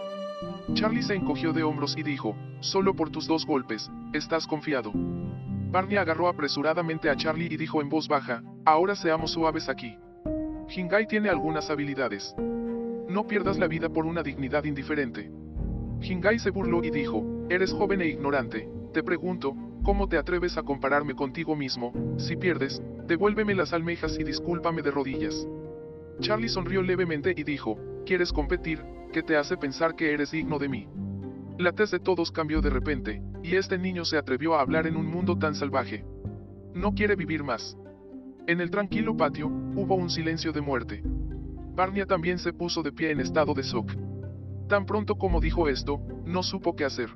Charlie 0.74 1.02
se 1.02 1.14
encogió 1.14 1.52
de 1.52 1.62
hombros 1.62 1.96
y 1.96 2.02
dijo, 2.02 2.36
solo 2.60 2.94
por 2.94 3.10
tus 3.10 3.26
dos 3.26 3.46
golpes, 3.46 3.90
estás 4.12 4.46
confiado. 4.46 4.92
Barney 4.94 5.96
agarró 5.96 6.28
apresuradamente 6.28 7.08
a 7.08 7.16
Charlie 7.16 7.48
y 7.50 7.56
dijo 7.56 7.80
en 7.80 7.88
voz 7.88 8.08
baja, 8.08 8.42
ahora 8.64 8.94
seamos 8.94 9.32
suaves 9.32 9.68
aquí. 9.68 9.96
Jingai 10.68 11.06
tiene 11.06 11.28
algunas 11.28 11.70
habilidades. 11.70 12.34
No 13.08 13.26
pierdas 13.26 13.58
la 13.58 13.68
vida 13.68 13.88
por 13.88 14.06
una 14.06 14.22
dignidad 14.22 14.64
indiferente. 14.64 15.30
Jingai 16.00 16.38
se 16.38 16.50
burló 16.50 16.82
y 16.82 16.90
dijo, 16.90 17.24
eres 17.48 17.72
joven 17.72 18.00
e 18.00 18.06
ignorante, 18.06 18.68
te 18.92 19.02
pregunto, 19.02 19.54
¿cómo 19.82 20.08
te 20.08 20.18
atreves 20.18 20.56
a 20.56 20.62
compararme 20.62 21.14
contigo 21.14 21.56
mismo? 21.56 21.92
Si 22.18 22.36
pierdes, 22.36 22.82
devuélveme 23.06 23.54
las 23.54 23.72
almejas 23.72 24.18
y 24.18 24.24
discúlpame 24.24 24.82
de 24.82 24.90
rodillas. 24.90 25.46
Charlie 26.20 26.48
sonrió 26.48 26.82
levemente 26.82 27.34
y 27.36 27.42
dijo, 27.42 27.78
¿quieres 28.06 28.32
competir? 28.32 28.82
¿Qué 29.12 29.22
te 29.22 29.36
hace 29.36 29.56
pensar 29.56 29.94
que 29.94 30.12
eres 30.12 30.30
digno 30.30 30.58
de 30.58 30.68
mí? 30.68 30.88
La 31.58 31.72
tez 31.72 31.90
de 31.90 31.98
todos 31.98 32.32
cambió 32.32 32.60
de 32.60 32.70
repente, 32.70 33.22
y 33.42 33.56
este 33.56 33.76
niño 33.78 34.04
se 34.04 34.16
atrevió 34.16 34.54
a 34.54 34.60
hablar 34.60 34.86
en 34.86 34.96
un 34.96 35.06
mundo 35.06 35.36
tan 35.36 35.54
salvaje. 35.54 36.04
No 36.74 36.94
quiere 36.94 37.16
vivir 37.16 37.44
más. 37.44 37.76
En 38.46 38.60
el 38.60 38.70
tranquilo 38.70 39.16
patio, 39.16 39.48
hubo 39.48 39.94
un 39.94 40.10
silencio 40.10 40.52
de 40.52 40.60
muerte. 40.60 41.02
Barnia 41.74 42.06
también 42.06 42.38
se 42.38 42.52
puso 42.52 42.82
de 42.82 42.92
pie 42.92 43.10
en 43.10 43.20
estado 43.20 43.54
de 43.54 43.62
shock. 43.62 43.92
Tan 44.68 44.86
pronto 44.86 45.16
como 45.16 45.40
dijo 45.40 45.68
esto, 45.68 46.00
no 46.24 46.42
supo 46.42 46.74
qué 46.74 46.84
hacer. 46.84 47.10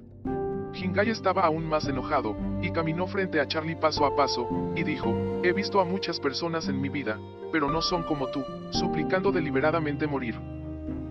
Jingai 0.76 1.08
estaba 1.08 1.42
aún 1.42 1.64
más 1.64 1.88
enojado, 1.88 2.36
y 2.60 2.70
caminó 2.70 3.06
frente 3.06 3.40
a 3.40 3.48
Charlie 3.48 3.76
paso 3.76 4.04
a 4.04 4.14
paso, 4.14 4.46
y 4.76 4.84
dijo, 4.84 5.40
he 5.42 5.52
visto 5.54 5.80
a 5.80 5.84
muchas 5.84 6.20
personas 6.20 6.68
en 6.68 6.80
mi 6.80 6.90
vida, 6.90 7.18
pero 7.50 7.70
no 7.70 7.80
son 7.80 8.02
como 8.02 8.28
tú, 8.28 8.44
suplicando 8.70 9.32
deliberadamente 9.32 10.06
morir. 10.06 10.38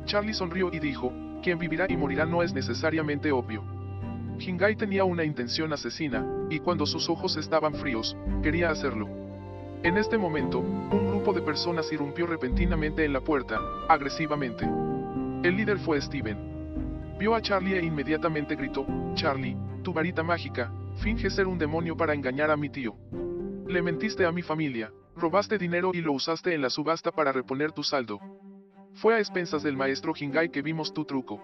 Charlie 0.06 0.36
sonrió 0.36 0.70
y 0.72 0.80
dijo, 0.80 1.12
quien 1.42 1.58
vivirá 1.58 1.88
y 1.90 1.98
morirá 1.98 2.26
no 2.26 2.44
es 2.44 2.54
necesariamente 2.54 3.32
obvio. 3.32 3.64
Jingai 4.38 4.76
tenía 4.76 5.04
una 5.04 5.24
intención 5.24 5.74
asesina, 5.74 6.24
y 6.52 6.60
cuando 6.60 6.86
sus 6.86 7.10
ojos 7.10 7.36
estaban 7.36 7.74
fríos, 7.74 8.16
quería 8.44 8.70
hacerlo. 8.70 9.08
En 9.82 9.98
este 9.98 10.20
momento, 10.20 10.60
un 10.60 11.08
grupo 11.10 11.34
de 11.34 11.42
personas 11.42 11.92
irrumpió 11.92 12.28
repentinamente 12.28 13.04
en 13.04 13.14
la 13.14 13.22
puerta, 13.22 13.60
agresivamente. 13.90 14.66
El 15.44 15.58
líder 15.58 15.80
fue 15.80 16.00
Steven. 16.00 16.55
Vio 17.18 17.34
a 17.34 17.42
Charlie 17.42 17.78
e 17.78 17.86
inmediatamente 17.86 18.56
gritó, 18.56 18.86
Charlie, 19.14 19.56
tu 19.84 19.94
varita 19.94 20.22
mágica, 20.22 20.72
finge 20.98 21.30
ser 21.30 21.48
un 21.48 21.58
demonio 21.58 21.96
para 21.96 22.14
engañar 22.14 22.52
a 22.52 22.58
mi 22.58 22.70
tío. 22.70 22.96
Le 23.68 23.82
mentiste 23.82 24.26
a 24.26 24.34
mi 24.34 24.42
familia, 24.42 24.92
robaste 25.16 25.58
dinero 25.58 25.92
y 25.94 26.02
lo 26.02 26.12
usaste 26.12 26.54
en 26.54 26.62
la 26.62 26.70
subasta 26.70 27.12
para 27.12 27.32
reponer 27.32 27.72
tu 27.72 27.84
saldo. 27.84 28.20
Fue 28.96 29.16
a 29.16 29.20
expensas 29.20 29.64
del 29.64 29.78
maestro 29.78 30.14
Jingai 30.14 30.50
que 30.50 30.62
vimos 30.62 30.94
tu 30.94 31.06
truco. 31.06 31.42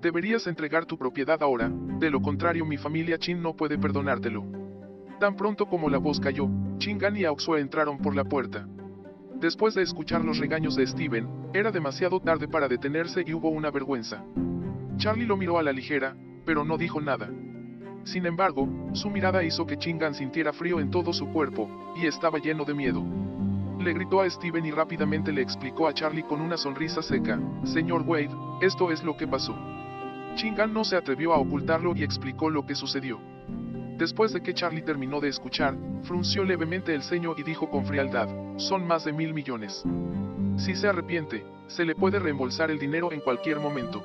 Deberías 0.00 0.46
entregar 0.46 0.86
tu 0.86 0.96
propiedad 0.96 1.42
ahora, 1.42 1.68
de 1.98 2.10
lo 2.10 2.20
contrario 2.20 2.64
mi 2.64 2.76
familia 2.76 3.18
Chin 3.18 3.42
no 3.42 3.56
puede 3.56 3.78
perdonártelo. 3.78 4.44
Tan 5.18 5.34
pronto 5.34 5.66
como 5.66 5.90
la 5.90 5.98
voz 5.98 6.20
cayó, 6.20 6.48
Chingan 6.78 7.16
y 7.16 7.24
Auxue 7.24 7.60
entraron 7.60 7.98
por 7.98 8.14
la 8.14 8.24
puerta. 8.24 8.68
Después 9.34 9.74
de 9.74 9.82
escuchar 9.82 10.24
los 10.24 10.38
regaños 10.38 10.76
de 10.76 10.86
Steven, 10.86 11.28
era 11.52 11.72
demasiado 11.72 12.20
tarde 12.20 12.46
para 12.46 12.68
detenerse 12.68 13.24
y 13.26 13.34
hubo 13.34 13.48
una 13.48 13.72
vergüenza. 13.72 14.24
Charlie 14.96 15.26
lo 15.26 15.36
miró 15.36 15.58
a 15.58 15.62
la 15.62 15.72
ligera, 15.72 16.16
pero 16.44 16.64
no 16.64 16.76
dijo 16.78 17.00
nada. 17.00 17.30
Sin 18.04 18.26
embargo, 18.26 18.68
su 18.94 19.10
mirada 19.10 19.44
hizo 19.44 19.66
que 19.66 19.78
Chingan 19.78 20.14
sintiera 20.14 20.52
frío 20.52 20.80
en 20.80 20.90
todo 20.90 21.12
su 21.12 21.28
cuerpo, 21.28 21.94
y 21.96 22.06
estaba 22.06 22.38
lleno 22.38 22.64
de 22.64 22.74
miedo. 22.74 23.02
Le 23.78 23.92
gritó 23.92 24.20
a 24.20 24.30
Steven 24.30 24.64
y 24.64 24.70
rápidamente 24.70 25.32
le 25.32 25.42
explicó 25.42 25.88
a 25.88 25.94
Charlie 25.94 26.22
con 26.24 26.40
una 26.40 26.56
sonrisa 26.56 27.02
seca, 27.02 27.40
Señor 27.64 28.02
Wade, 28.02 28.30
esto 28.60 28.90
es 28.90 29.02
lo 29.02 29.16
que 29.16 29.26
pasó. 29.26 29.56
Chingan 30.34 30.72
no 30.72 30.84
se 30.84 30.96
atrevió 30.96 31.32
a 31.32 31.38
ocultarlo 31.38 31.94
y 31.94 32.02
explicó 32.02 32.48
lo 32.48 32.64
que 32.64 32.74
sucedió. 32.74 33.20
Después 33.98 34.32
de 34.32 34.42
que 34.42 34.54
Charlie 34.54 34.82
terminó 34.82 35.20
de 35.20 35.28
escuchar, 35.28 35.76
frunció 36.02 36.44
levemente 36.44 36.94
el 36.94 37.02
ceño 37.02 37.34
y 37.36 37.42
dijo 37.42 37.70
con 37.70 37.84
frialdad, 37.84 38.28
son 38.56 38.86
más 38.86 39.04
de 39.04 39.12
mil 39.12 39.34
millones. 39.34 39.84
Si 40.56 40.74
se 40.74 40.88
arrepiente, 40.88 41.44
se 41.66 41.84
le 41.84 41.94
puede 41.94 42.18
reembolsar 42.18 42.70
el 42.70 42.78
dinero 42.78 43.12
en 43.12 43.20
cualquier 43.20 43.60
momento. 43.60 44.04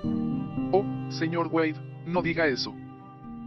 Señor 1.09 1.47
Wade, 1.47 1.75
no 2.05 2.21
diga 2.21 2.47
eso. 2.47 2.75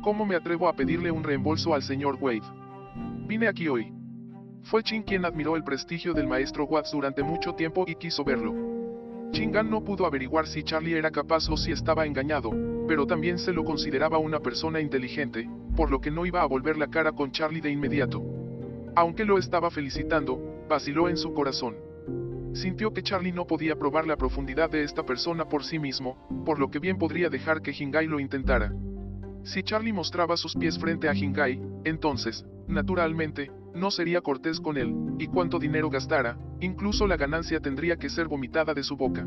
¿Cómo 0.02 0.24
me 0.24 0.34
atrevo 0.34 0.68
a 0.68 0.72
pedirle 0.72 1.10
un 1.10 1.22
reembolso 1.22 1.74
al 1.74 1.82
señor 1.82 2.16
Wade? 2.20 2.42
Vine 3.26 3.48
aquí 3.48 3.68
hoy. 3.68 3.92
Fue 4.62 4.82
Chin 4.82 5.02
quien 5.02 5.24
admiró 5.24 5.56
el 5.56 5.64
prestigio 5.64 6.14
del 6.14 6.26
maestro 6.26 6.64
Watts 6.64 6.92
durante 6.92 7.22
mucho 7.22 7.54
tiempo 7.54 7.84
y 7.86 7.96
quiso 7.96 8.24
verlo. 8.24 8.54
Chingan 9.32 9.70
no 9.70 9.84
pudo 9.84 10.06
averiguar 10.06 10.46
si 10.46 10.62
Charlie 10.62 10.96
era 10.96 11.10
capaz 11.10 11.48
o 11.50 11.56
si 11.56 11.70
estaba 11.70 12.06
engañado, 12.06 12.50
pero 12.88 13.06
también 13.06 13.38
se 13.38 13.52
lo 13.52 13.62
consideraba 13.64 14.18
una 14.18 14.40
persona 14.40 14.80
inteligente, 14.80 15.48
por 15.76 15.90
lo 15.90 16.00
que 16.00 16.10
no 16.10 16.26
iba 16.26 16.42
a 16.42 16.46
volver 16.46 16.76
la 16.78 16.88
cara 16.88 17.12
con 17.12 17.30
Charlie 17.30 17.60
de 17.60 17.70
inmediato. 17.70 18.22
Aunque 18.96 19.24
lo 19.24 19.38
estaba 19.38 19.70
felicitando, 19.70 20.64
vaciló 20.68 21.08
en 21.08 21.16
su 21.16 21.32
corazón. 21.32 21.76
Sintió 22.52 22.92
que 22.92 23.02
Charlie 23.02 23.32
no 23.32 23.46
podía 23.46 23.76
probar 23.76 24.06
la 24.06 24.16
profundidad 24.16 24.70
de 24.70 24.82
esta 24.82 25.04
persona 25.04 25.44
por 25.44 25.62
sí 25.64 25.78
mismo, 25.78 26.16
por 26.44 26.58
lo 26.58 26.70
que 26.70 26.80
bien 26.80 26.98
podría 26.98 27.28
dejar 27.28 27.62
que 27.62 27.72
Jingai 27.72 28.06
lo 28.06 28.18
intentara. 28.18 28.72
Si 29.44 29.62
Charlie 29.62 29.92
mostraba 29.92 30.36
sus 30.36 30.54
pies 30.54 30.78
frente 30.78 31.08
a 31.08 31.14
Jingai, 31.14 31.60
entonces, 31.84 32.44
naturalmente, 32.66 33.50
no 33.74 33.90
sería 33.90 34.20
cortés 34.20 34.60
con 34.60 34.76
él, 34.76 34.94
y 35.18 35.28
cuánto 35.28 35.58
dinero 35.58 35.90
gastara, 35.90 36.36
incluso 36.60 37.06
la 37.06 37.16
ganancia 37.16 37.60
tendría 37.60 37.96
que 37.96 38.10
ser 38.10 38.26
vomitada 38.26 38.74
de 38.74 38.82
su 38.82 38.96
boca. 38.96 39.26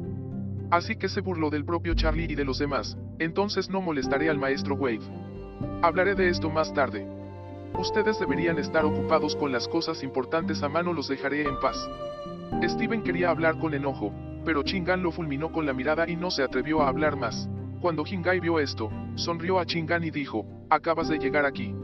Así 0.69 0.95
que 0.97 1.07
se 1.07 1.21
burló 1.21 1.49
del 1.49 1.65
propio 1.65 1.93
Charlie 1.93 2.27
y 2.29 2.35
de 2.35 2.45
los 2.45 2.59
demás, 2.59 2.97
entonces 3.19 3.69
no 3.69 3.81
molestaré 3.81 4.29
al 4.29 4.37
maestro 4.37 4.75
Wave. 4.75 5.01
Hablaré 5.81 6.15
de 6.15 6.29
esto 6.29 6.49
más 6.49 6.73
tarde. 6.73 7.07
Ustedes 7.77 8.19
deberían 8.19 8.59
estar 8.59 8.85
ocupados 8.85 9.35
con 9.35 9.51
las 9.51 9.67
cosas 9.67 10.03
importantes 10.03 10.63
a 10.63 10.69
mano, 10.69 10.93
los 10.93 11.07
dejaré 11.07 11.43
en 11.43 11.59
paz. 11.59 11.89
Steven 12.63 13.03
quería 13.03 13.29
hablar 13.29 13.57
con 13.57 13.73
enojo, 13.73 14.13
pero 14.45 14.63
Chingan 14.63 15.01
lo 15.01 15.11
fulminó 15.11 15.51
con 15.51 15.65
la 15.65 15.73
mirada 15.73 16.09
y 16.09 16.15
no 16.15 16.31
se 16.31 16.43
atrevió 16.43 16.81
a 16.81 16.87
hablar 16.87 17.17
más. 17.17 17.49
Cuando 17.81 18.05
Hingai 18.05 18.39
vio 18.39 18.59
esto, 18.59 18.89
sonrió 19.15 19.59
a 19.59 19.65
Chingan 19.65 20.03
y 20.03 20.11
dijo, 20.11 20.45
acabas 20.69 21.09
de 21.09 21.17
llegar 21.17 21.45
aquí. 21.45 21.75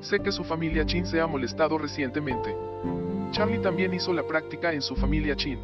Sé 0.00 0.20
que 0.20 0.32
su 0.32 0.44
familia 0.44 0.84
Chin 0.84 1.06
se 1.06 1.20
ha 1.20 1.26
molestado 1.26 1.78
recientemente. 1.78 2.54
Charlie 3.30 3.60
también 3.60 3.94
hizo 3.94 4.12
la 4.12 4.26
práctica 4.26 4.72
en 4.72 4.82
su 4.82 4.96
familia 4.96 5.36
Chin. 5.36 5.58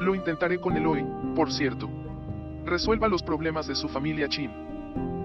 Lo 0.00 0.14
intentaré 0.14 0.60
con 0.60 0.76
él 0.76 0.86
hoy, 0.86 1.04
por 1.34 1.52
cierto. 1.52 1.88
Resuelva 2.64 3.08
los 3.08 3.22
problemas 3.22 3.66
de 3.66 3.74
su 3.74 3.88
familia 3.88 4.28
Chin. 4.28 4.50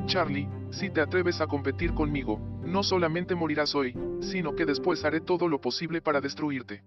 Charlie, 0.07 0.47
si 0.71 0.89
te 0.89 1.01
atreves 1.01 1.41
a 1.41 1.47
competir 1.47 1.93
conmigo, 1.93 2.39
no 2.63 2.81
solamente 2.81 3.35
morirás 3.35 3.75
hoy, 3.75 3.93
sino 4.21 4.55
que 4.55 4.65
después 4.65 5.03
haré 5.03 5.19
todo 5.19 5.49
lo 5.49 5.59
posible 5.59 6.01
para 6.01 6.21
destruirte. 6.21 6.81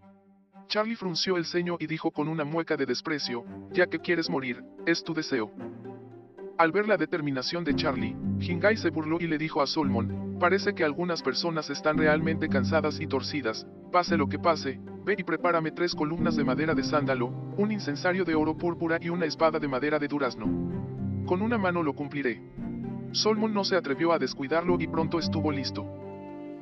Charlie 0.69 0.97
frunció 0.97 1.37
el 1.37 1.45
ceño 1.45 1.77
y 1.79 1.87
dijo 1.87 2.11
con 2.13 2.29
una 2.29 2.45
mueca 2.45 2.79
de 2.79 2.87
desprecio, 2.87 3.45
ya 3.73 3.87
que 3.89 3.99
quieres 3.99 4.31
morir, 4.31 4.65
es 4.87 5.05
tu 5.05 5.13
deseo. 5.13 5.53
Al 6.57 6.73
ver 6.73 6.89
la 6.89 6.97
determinación 6.97 7.63
de 7.63 7.75
Charlie, 7.75 8.17
Hingai 8.41 8.79
se 8.79 8.89
burló 8.89 9.19
y 9.21 9.27
le 9.27 9.37
dijo 9.37 9.61
a 9.61 9.67
Solomon, 9.67 10.39
parece 10.41 10.75
que 10.75 10.85
algunas 10.85 11.23
personas 11.23 11.69
están 11.69 11.99
realmente 11.99 12.49
cansadas 12.49 13.01
y 13.01 13.07
torcidas, 13.07 13.67
pase 13.93 14.17
lo 14.17 14.29
que 14.29 14.39
pase, 14.39 14.81
ve 15.05 15.15
y 15.19 15.25
prepárame 15.25 15.73
tres 15.73 15.95
columnas 15.95 16.37
de 16.37 16.45
madera 16.45 16.75
de 16.75 16.85
sándalo, 16.85 17.29
un 17.59 17.71
incensario 17.71 18.25
de 18.25 18.35
oro 18.35 18.57
púrpura 18.57 18.99
y 18.99 19.11
una 19.11 19.27
espada 19.27 19.59
de 19.59 19.69
madera 19.69 19.99
de 19.99 20.09
durazno. 20.09 20.47
Con 21.27 21.43
una 21.43 21.59
mano 21.59 21.83
lo 21.83 21.93
cumpliré. 21.93 22.41
Solomon 23.13 23.53
no 23.53 23.65
se 23.65 23.77
atrevió 23.77 24.13
a 24.13 24.19
descuidarlo 24.19 24.77
y 24.81 24.87
pronto 24.87 25.19
estuvo 25.19 25.51
listo. 25.51 25.85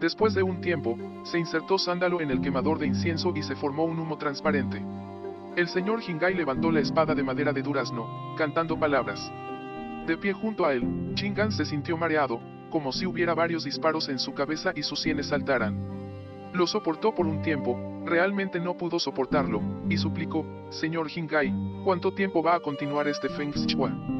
Después 0.00 0.34
de 0.34 0.42
un 0.42 0.60
tiempo, 0.60 0.96
se 1.24 1.38
insertó 1.38 1.76
sándalo 1.76 2.20
en 2.20 2.30
el 2.30 2.40
quemador 2.40 2.78
de 2.78 2.86
incienso 2.86 3.32
y 3.34 3.42
se 3.42 3.56
formó 3.56 3.84
un 3.84 3.98
humo 3.98 4.16
transparente. 4.16 4.82
El 5.56 5.68
señor 5.68 6.00
Hingai 6.06 6.34
levantó 6.34 6.70
la 6.70 6.80
espada 6.80 7.14
de 7.14 7.22
madera 7.22 7.52
de 7.52 7.62
durazno, 7.62 8.34
cantando 8.36 8.78
palabras. 8.78 9.30
De 10.06 10.16
pie 10.16 10.32
junto 10.32 10.64
a 10.64 10.72
él, 10.72 11.12
Chingan 11.14 11.52
se 11.52 11.64
sintió 11.64 11.96
mareado, 11.96 12.40
como 12.70 12.92
si 12.92 13.06
hubiera 13.06 13.34
varios 13.34 13.64
disparos 13.64 14.08
en 14.08 14.18
su 14.18 14.32
cabeza 14.34 14.72
y 14.74 14.82
sus 14.84 15.00
sienes 15.00 15.26
saltaran. 15.26 15.76
Lo 16.54 16.66
soportó 16.66 17.14
por 17.14 17.26
un 17.26 17.42
tiempo, 17.42 17.76
realmente 18.06 18.60
no 18.60 18.74
pudo 18.74 18.98
soportarlo, 18.98 19.60
y 19.90 19.98
suplicó, 19.98 20.46
Señor 20.70 21.08
Hingai, 21.14 21.52
¿cuánto 21.84 22.14
tiempo 22.14 22.42
va 22.42 22.54
a 22.54 22.60
continuar 22.60 23.08
este 23.08 23.28
Feng 23.28 23.52
Shui? 23.52 24.17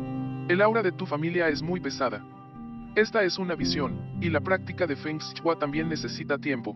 El 0.49 0.63
aura 0.63 0.83
de 0.83 0.93
tu 0.93 1.05
familia 1.05 1.49
es 1.51 1.63
muy 1.63 1.79
pesada. 1.79 2.25
Esta 2.97 3.23
es 3.23 3.39
una 3.39 3.55
visión, 3.55 4.17
y 4.19 4.31
la 4.31 4.41
práctica 4.41 4.87
de 4.87 4.97
Feng 4.97 5.19
Shui 5.19 5.59
también 5.59 5.91
necesita 5.91 6.39
tiempo. 6.39 6.75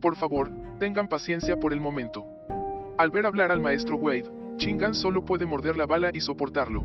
Por 0.00 0.16
favor, 0.16 0.50
tengan 0.80 1.06
paciencia 1.06 1.60
por 1.60 1.72
el 1.72 1.80
momento. 1.80 2.26
Al 2.98 3.12
ver 3.12 3.26
hablar 3.26 3.52
al 3.52 3.60
maestro 3.60 3.98
Wade, 3.98 4.28
Chingan 4.56 4.94
solo 4.94 5.24
puede 5.24 5.46
morder 5.46 5.76
la 5.76 5.86
bala 5.86 6.10
y 6.12 6.20
soportarlo. 6.20 6.82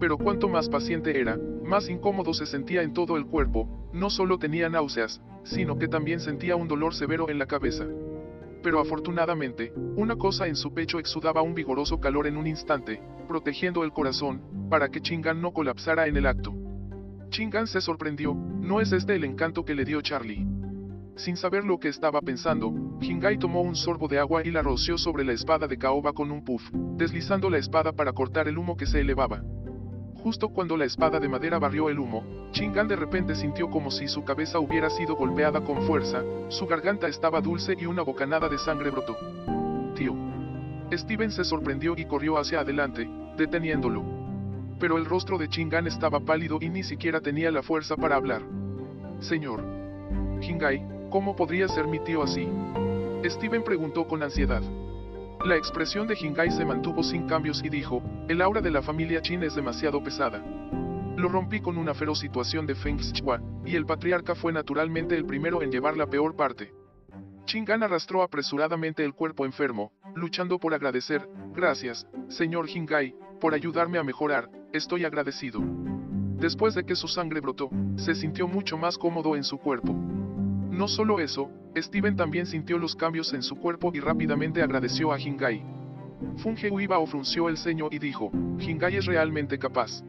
Pero 0.00 0.18
cuanto 0.18 0.48
más 0.48 0.68
paciente 0.68 1.20
era, 1.20 1.38
más 1.64 1.88
incómodo 1.88 2.34
se 2.34 2.44
sentía 2.44 2.82
en 2.82 2.92
todo 2.92 3.16
el 3.16 3.24
cuerpo, 3.24 3.88
no 3.92 4.10
solo 4.10 4.40
tenía 4.40 4.68
náuseas, 4.68 5.22
sino 5.44 5.78
que 5.78 5.86
también 5.86 6.18
sentía 6.18 6.56
un 6.56 6.66
dolor 6.66 6.94
severo 6.94 7.30
en 7.30 7.38
la 7.38 7.46
cabeza. 7.46 7.86
Pero 8.62 8.80
afortunadamente, 8.80 9.72
una 9.96 10.16
cosa 10.16 10.46
en 10.46 10.56
su 10.56 10.72
pecho 10.74 10.98
exudaba 10.98 11.42
un 11.42 11.54
vigoroso 11.54 12.00
calor 12.00 12.26
en 12.26 12.36
un 12.36 12.46
instante, 12.46 13.00
protegiendo 13.26 13.84
el 13.84 13.92
corazón, 13.92 14.68
para 14.70 14.88
que 14.88 15.00
Chingan 15.00 15.40
no 15.40 15.52
colapsara 15.52 16.06
en 16.06 16.16
el 16.16 16.26
acto. 16.26 16.54
Chingan 17.30 17.66
se 17.66 17.80
sorprendió, 17.80 18.34
¿no 18.34 18.80
es 18.80 18.92
este 18.92 19.14
el 19.14 19.24
encanto 19.24 19.64
que 19.64 19.74
le 19.74 19.84
dio 19.84 20.00
Charlie? 20.00 20.46
Sin 21.18 21.36
saber 21.36 21.64
lo 21.64 21.80
que 21.80 21.88
estaba 21.88 22.20
pensando, 22.20 22.72
Hingai 23.00 23.38
tomó 23.38 23.62
un 23.62 23.74
sorbo 23.74 24.06
de 24.06 24.20
agua 24.20 24.42
y 24.44 24.52
la 24.52 24.62
roció 24.62 24.96
sobre 24.96 25.24
la 25.24 25.32
espada 25.32 25.66
de 25.66 25.76
caoba 25.76 26.12
con 26.12 26.30
un 26.30 26.44
puff, 26.44 26.62
deslizando 26.96 27.50
la 27.50 27.58
espada 27.58 27.92
para 27.92 28.12
cortar 28.12 28.46
el 28.46 28.56
humo 28.56 28.76
que 28.76 28.86
se 28.86 29.00
elevaba. 29.00 29.42
Justo 30.22 30.48
cuando 30.48 30.76
la 30.76 30.84
espada 30.84 31.20
de 31.20 31.28
madera 31.28 31.58
barrió 31.58 31.88
el 31.88 31.98
humo, 31.98 32.24
Chingan 32.50 32.88
de 32.88 32.96
repente 32.96 33.34
sintió 33.36 33.70
como 33.70 33.90
si 33.90 34.08
su 34.08 34.24
cabeza 34.24 34.58
hubiera 34.58 34.90
sido 34.90 35.14
golpeada 35.14 35.60
con 35.60 35.82
fuerza, 35.82 36.22
su 36.48 36.66
garganta 36.66 37.06
estaba 37.06 37.40
dulce 37.40 37.76
y 37.78 37.86
una 37.86 38.02
bocanada 38.02 38.48
de 38.48 38.58
sangre 38.58 38.90
brotó. 38.90 39.16
Tío. 39.94 40.14
Steven 40.92 41.30
se 41.30 41.44
sorprendió 41.44 41.94
y 41.96 42.04
corrió 42.04 42.36
hacia 42.38 42.60
adelante, 42.60 43.08
deteniéndolo. 43.36 44.02
Pero 44.80 44.96
el 44.96 45.04
rostro 45.04 45.38
de 45.38 45.48
Chingan 45.48 45.86
estaba 45.86 46.20
pálido 46.20 46.58
y 46.60 46.68
ni 46.68 46.82
siquiera 46.82 47.20
tenía 47.20 47.50
la 47.50 47.62
fuerza 47.62 47.96
para 47.96 48.16
hablar. 48.16 48.42
Señor. 49.20 49.62
Hingai, 50.40 50.82
¿cómo 51.10 51.36
podría 51.36 51.68
ser 51.68 51.86
mi 51.86 52.00
tío 52.00 52.22
así? 52.22 52.48
Steven 53.24 53.62
preguntó 53.62 54.06
con 54.06 54.22
ansiedad. 54.22 54.62
La 55.44 55.56
expresión 55.56 56.08
de 56.08 56.16
Hingai 56.20 56.50
se 56.50 56.64
mantuvo 56.64 57.02
sin 57.02 57.26
cambios 57.26 57.62
y 57.64 57.68
dijo, 57.68 58.02
el 58.28 58.42
aura 58.42 58.60
de 58.60 58.72
la 58.72 58.82
familia 58.82 59.22
Chin 59.22 59.44
es 59.44 59.54
demasiado 59.54 60.02
pesada. 60.02 60.44
Lo 61.16 61.28
rompí 61.28 61.60
con 61.60 61.78
una 61.78 61.94
feroz 61.94 62.18
situación 62.18 62.66
de 62.66 62.74
Feng 62.74 62.98
Shui, 62.98 63.38
y 63.64 63.76
el 63.76 63.86
patriarca 63.86 64.34
fue 64.34 64.52
naturalmente 64.52 65.16
el 65.16 65.24
primero 65.24 65.62
en 65.62 65.70
llevar 65.70 65.96
la 65.96 66.06
peor 66.06 66.34
parte. 66.34 66.72
Chingan 67.44 67.84
arrastró 67.84 68.22
apresuradamente 68.22 69.04
el 69.04 69.14
cuerpo 69.14 69.46
enfermo, 69.46 69.92
luchando 70.14 70.58
por 70.58 70.74
agradecer, 70.74 71.28
gracias, 71.54 72.06
señor 72.28 72.68
Hingai, 72.68 73.14
por 73.40 73.54
ayudarme 73.54 73.98
a 73.98 74.04
mejorar, 74.04 74.50
estoy 74.72 75.04
agradecido. 75.04 75.60
Después 76.36 76.74
de 76.74 76.84
que 76.84 76.96
su 76.96 77.06
sangre 77.06 77.40
brotó, 77.40 77.70
se 77.96 78.14
sintió 78.14 78.48
mucho 78.48 78.76
más 78.76 78.98
cómodo 78.98 79.36
en 79.36 79.44
su 79.44 79.58
cuerpo. 79.58 79.92
No 79.92 80.88
solo 80.88 81.20
eso, 81.20 81.50
Steven 81.82 82.16
también 82.16 82.46
sintió 82.46 82.78
los 82.78 82.94
cambios 82.94 83.32
en 83.32 83.42
su 83.42 83.56
cuerpo 83.56 83.90
y 83.94 84.00
rápidamente 84.00 84.62
agradeció 84.62 85.12
a 85.12 85.20
Hingai. 85.20 85.62
Funge 86.38 86.70
Uiba 86.70 87.04
frunció 87.06 87.48
el 87.48 87.56
ceño 87.56 87.88
y 87.90 87.98
dijo, 87.98 88.30
Hingai 88.58 88.96
es 88.96 89.06
realmente 89.06 89.58
capaz. 89.58 90.02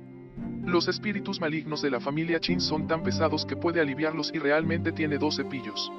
Los 0.65 0.88
espíritus 0.88 1.39
malignos 1.41 1.82
de 1.82 1.89
la 1.89 1.99
familia 1.99 2.39
Chin 2.39 2.60
son 2.60 2.88
tan 2.88 3.03
pesados 3.03 3.45
que 3.45 3.55
puede 3.55 3.82
aliviarlos 3.82 4.32
y 4.34 4.39
realmente 4.39 4.91
tiene 4.91 5.17
dos 5.17 5.38
cepillos. 5.38 5.91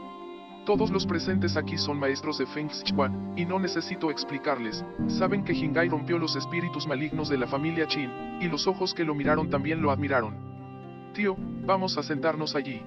Todos 0.67 0.91
los 0.91 1.07
presentes 1.07 1.57
aquí 1.57 1.79
son 1.79 1.99
maestros 1.99 2.39
de 2.39 2.47
Feng 2.47 2.69
Shui, 2.69 3.09
y 3.37 3.47
no 3.47 3.59
necesito 3.59 4.11
explicarles, 4.11 4.85
saben 5.09 5.43
que 5.43 5.55
Hingai 5.55 5.89
rompió 5.89 6.19
los 6.19 6.37
espíritus 6.37 6.87
malignos 6.87 7.29
de 7.29 7.39
la 7.39 7.47
familia 7.47 7.87
Qin, 7.87 8.39
y 8.41 8.49
los 8.49 8.67
ojos 8.67 8.95
que 8.95 9.05
lo 9.05 9.15
miraron 9.15 9.49
también 9.49 9.81
lo 9.81 9.91
admiraron. 9.91 10.35
Tío, 11.15 11.35
vamos 11.67 11.97
a 11.99 12.03
sentarnos 12.03 12.55
allí. 12.55 12.83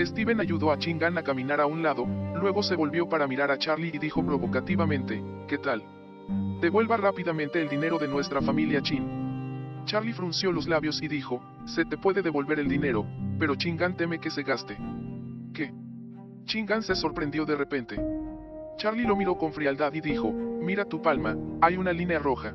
Steven 0.00 0.40
ayudó 0.40 0.72
a 0.72 0.78
Chingan 0.78 1.18
a 1.18 1.22
caminar 1.22 1.60
a 1.60 1.66
un 1.66 1.82
lado, 1.82 2.06
luego 2.40 2.62
se 2.62 2.74
volvió 2.74 3.08
para 3.08 3.26
mirar 3.26 3.50
a 3.50 3.58
Charlie 3.58 3.90
y 3.92 3.98
dijo 3.98 4.24
provocativamente, 4.24 5.22
¿qué 5.46 5.58
tal? 5.58 5.82
Devuelva 6.60 6.96
rápidamente 6.96 7.60
el 7.60 7.68
dinero 7.68 7.98
de 7.98 8.08
nuestra 8.08 8.40
familia 8.40 8.80
Chin. 8.82 9.84
Charlie 9.84 10.12
frunció 10.12 10.52
los 10.52 10.66
labios 10.66 11.02
y 11.02 11.08
dijo, 11.08 11.42
se 11.66 11.84
te 11.84 11.98
puede 11.98 12.22
devolver 12.22 12.58
el 12.58 12.68
dinero, 12.68 13.06
pero 13.38 13.54
Chingan 13.56 13.96
teme 13.96 14.18
que 14.18 14.30
se 14.30 14.42
gaste. 14.42 14.76
¿Qué? 15.52 15.72
Chingan 16.44 16.82
se 16.82 16.94
sorprendió 16.94 17.44
de 17.44 17.56
repente. 17.56 18.00
Charlie 18.78 19.06
lo 19.06 19.16
miró 19.16 19.36
con 19.36 19.52
frialdad 19.52 19.92
y 19.92 20.00
dijo, 20.00 20.32
mira 20.32 20.84
tu 20.84 21.02
palma, 21.02 21.36
hay 21.60 21.76
una 21.76 21.92
línea 21.92 22.18
roja. 22.18 22.54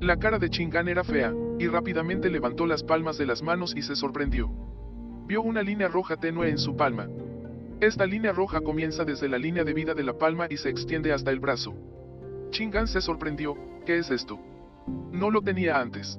La 0.00 0.16
cara 0.16 0.38
de 0.38 0.50
Chingan 0.50 0.88
era 0.88 1.04
fea, 1.04 1.32
y 1.58 1.66
rápidamente 1.68 2.28
levantó 2.28 2.66
las 2.66 2.82
palmas 2.82 3.16
de 3.16 3.26
las 3.26 3.42
manos 3.42 3.74
y 3.76 3.82
se 3.82 3.96
sorprendió. 3.96 4.65
Vio 5.26 5.42
una 5.42 5.62
línea 5.62 5.88
roja 5.88 6.16
tenue 6.16 6.48
en 6.48 6.58
su 6.58 6.76
palma. 6.76 7.08
Esta 7.80 8.06
línea 8.06 8.32
roja 8.32 8.60
comienza 8.60 9.04
desde 9.04 9.28
la 9.28 9.38
línea 9.38 9.64
de 9.64 9.74
vida 9.74 9.92
de 9.92 10.04
la 10.04 10.16
palma 10.16 10.46
y 10.48 10.56
se 10.56 10.68
extiende 10.68 11.12
hasta 11.12 11.32
el 11.32 11.40
brazo. 11.40 11.74
Chingan 12.50 12.86
se 12.86 13.00
sorprendió, 13.00 13.56
¿qué 13.84 13.98
es 13.98 14.10
esto? 14.10 14.38
No 15.10 15.30
lo 15.30 15.42
tenía 15.42 15.80
antes. 15.80 16.18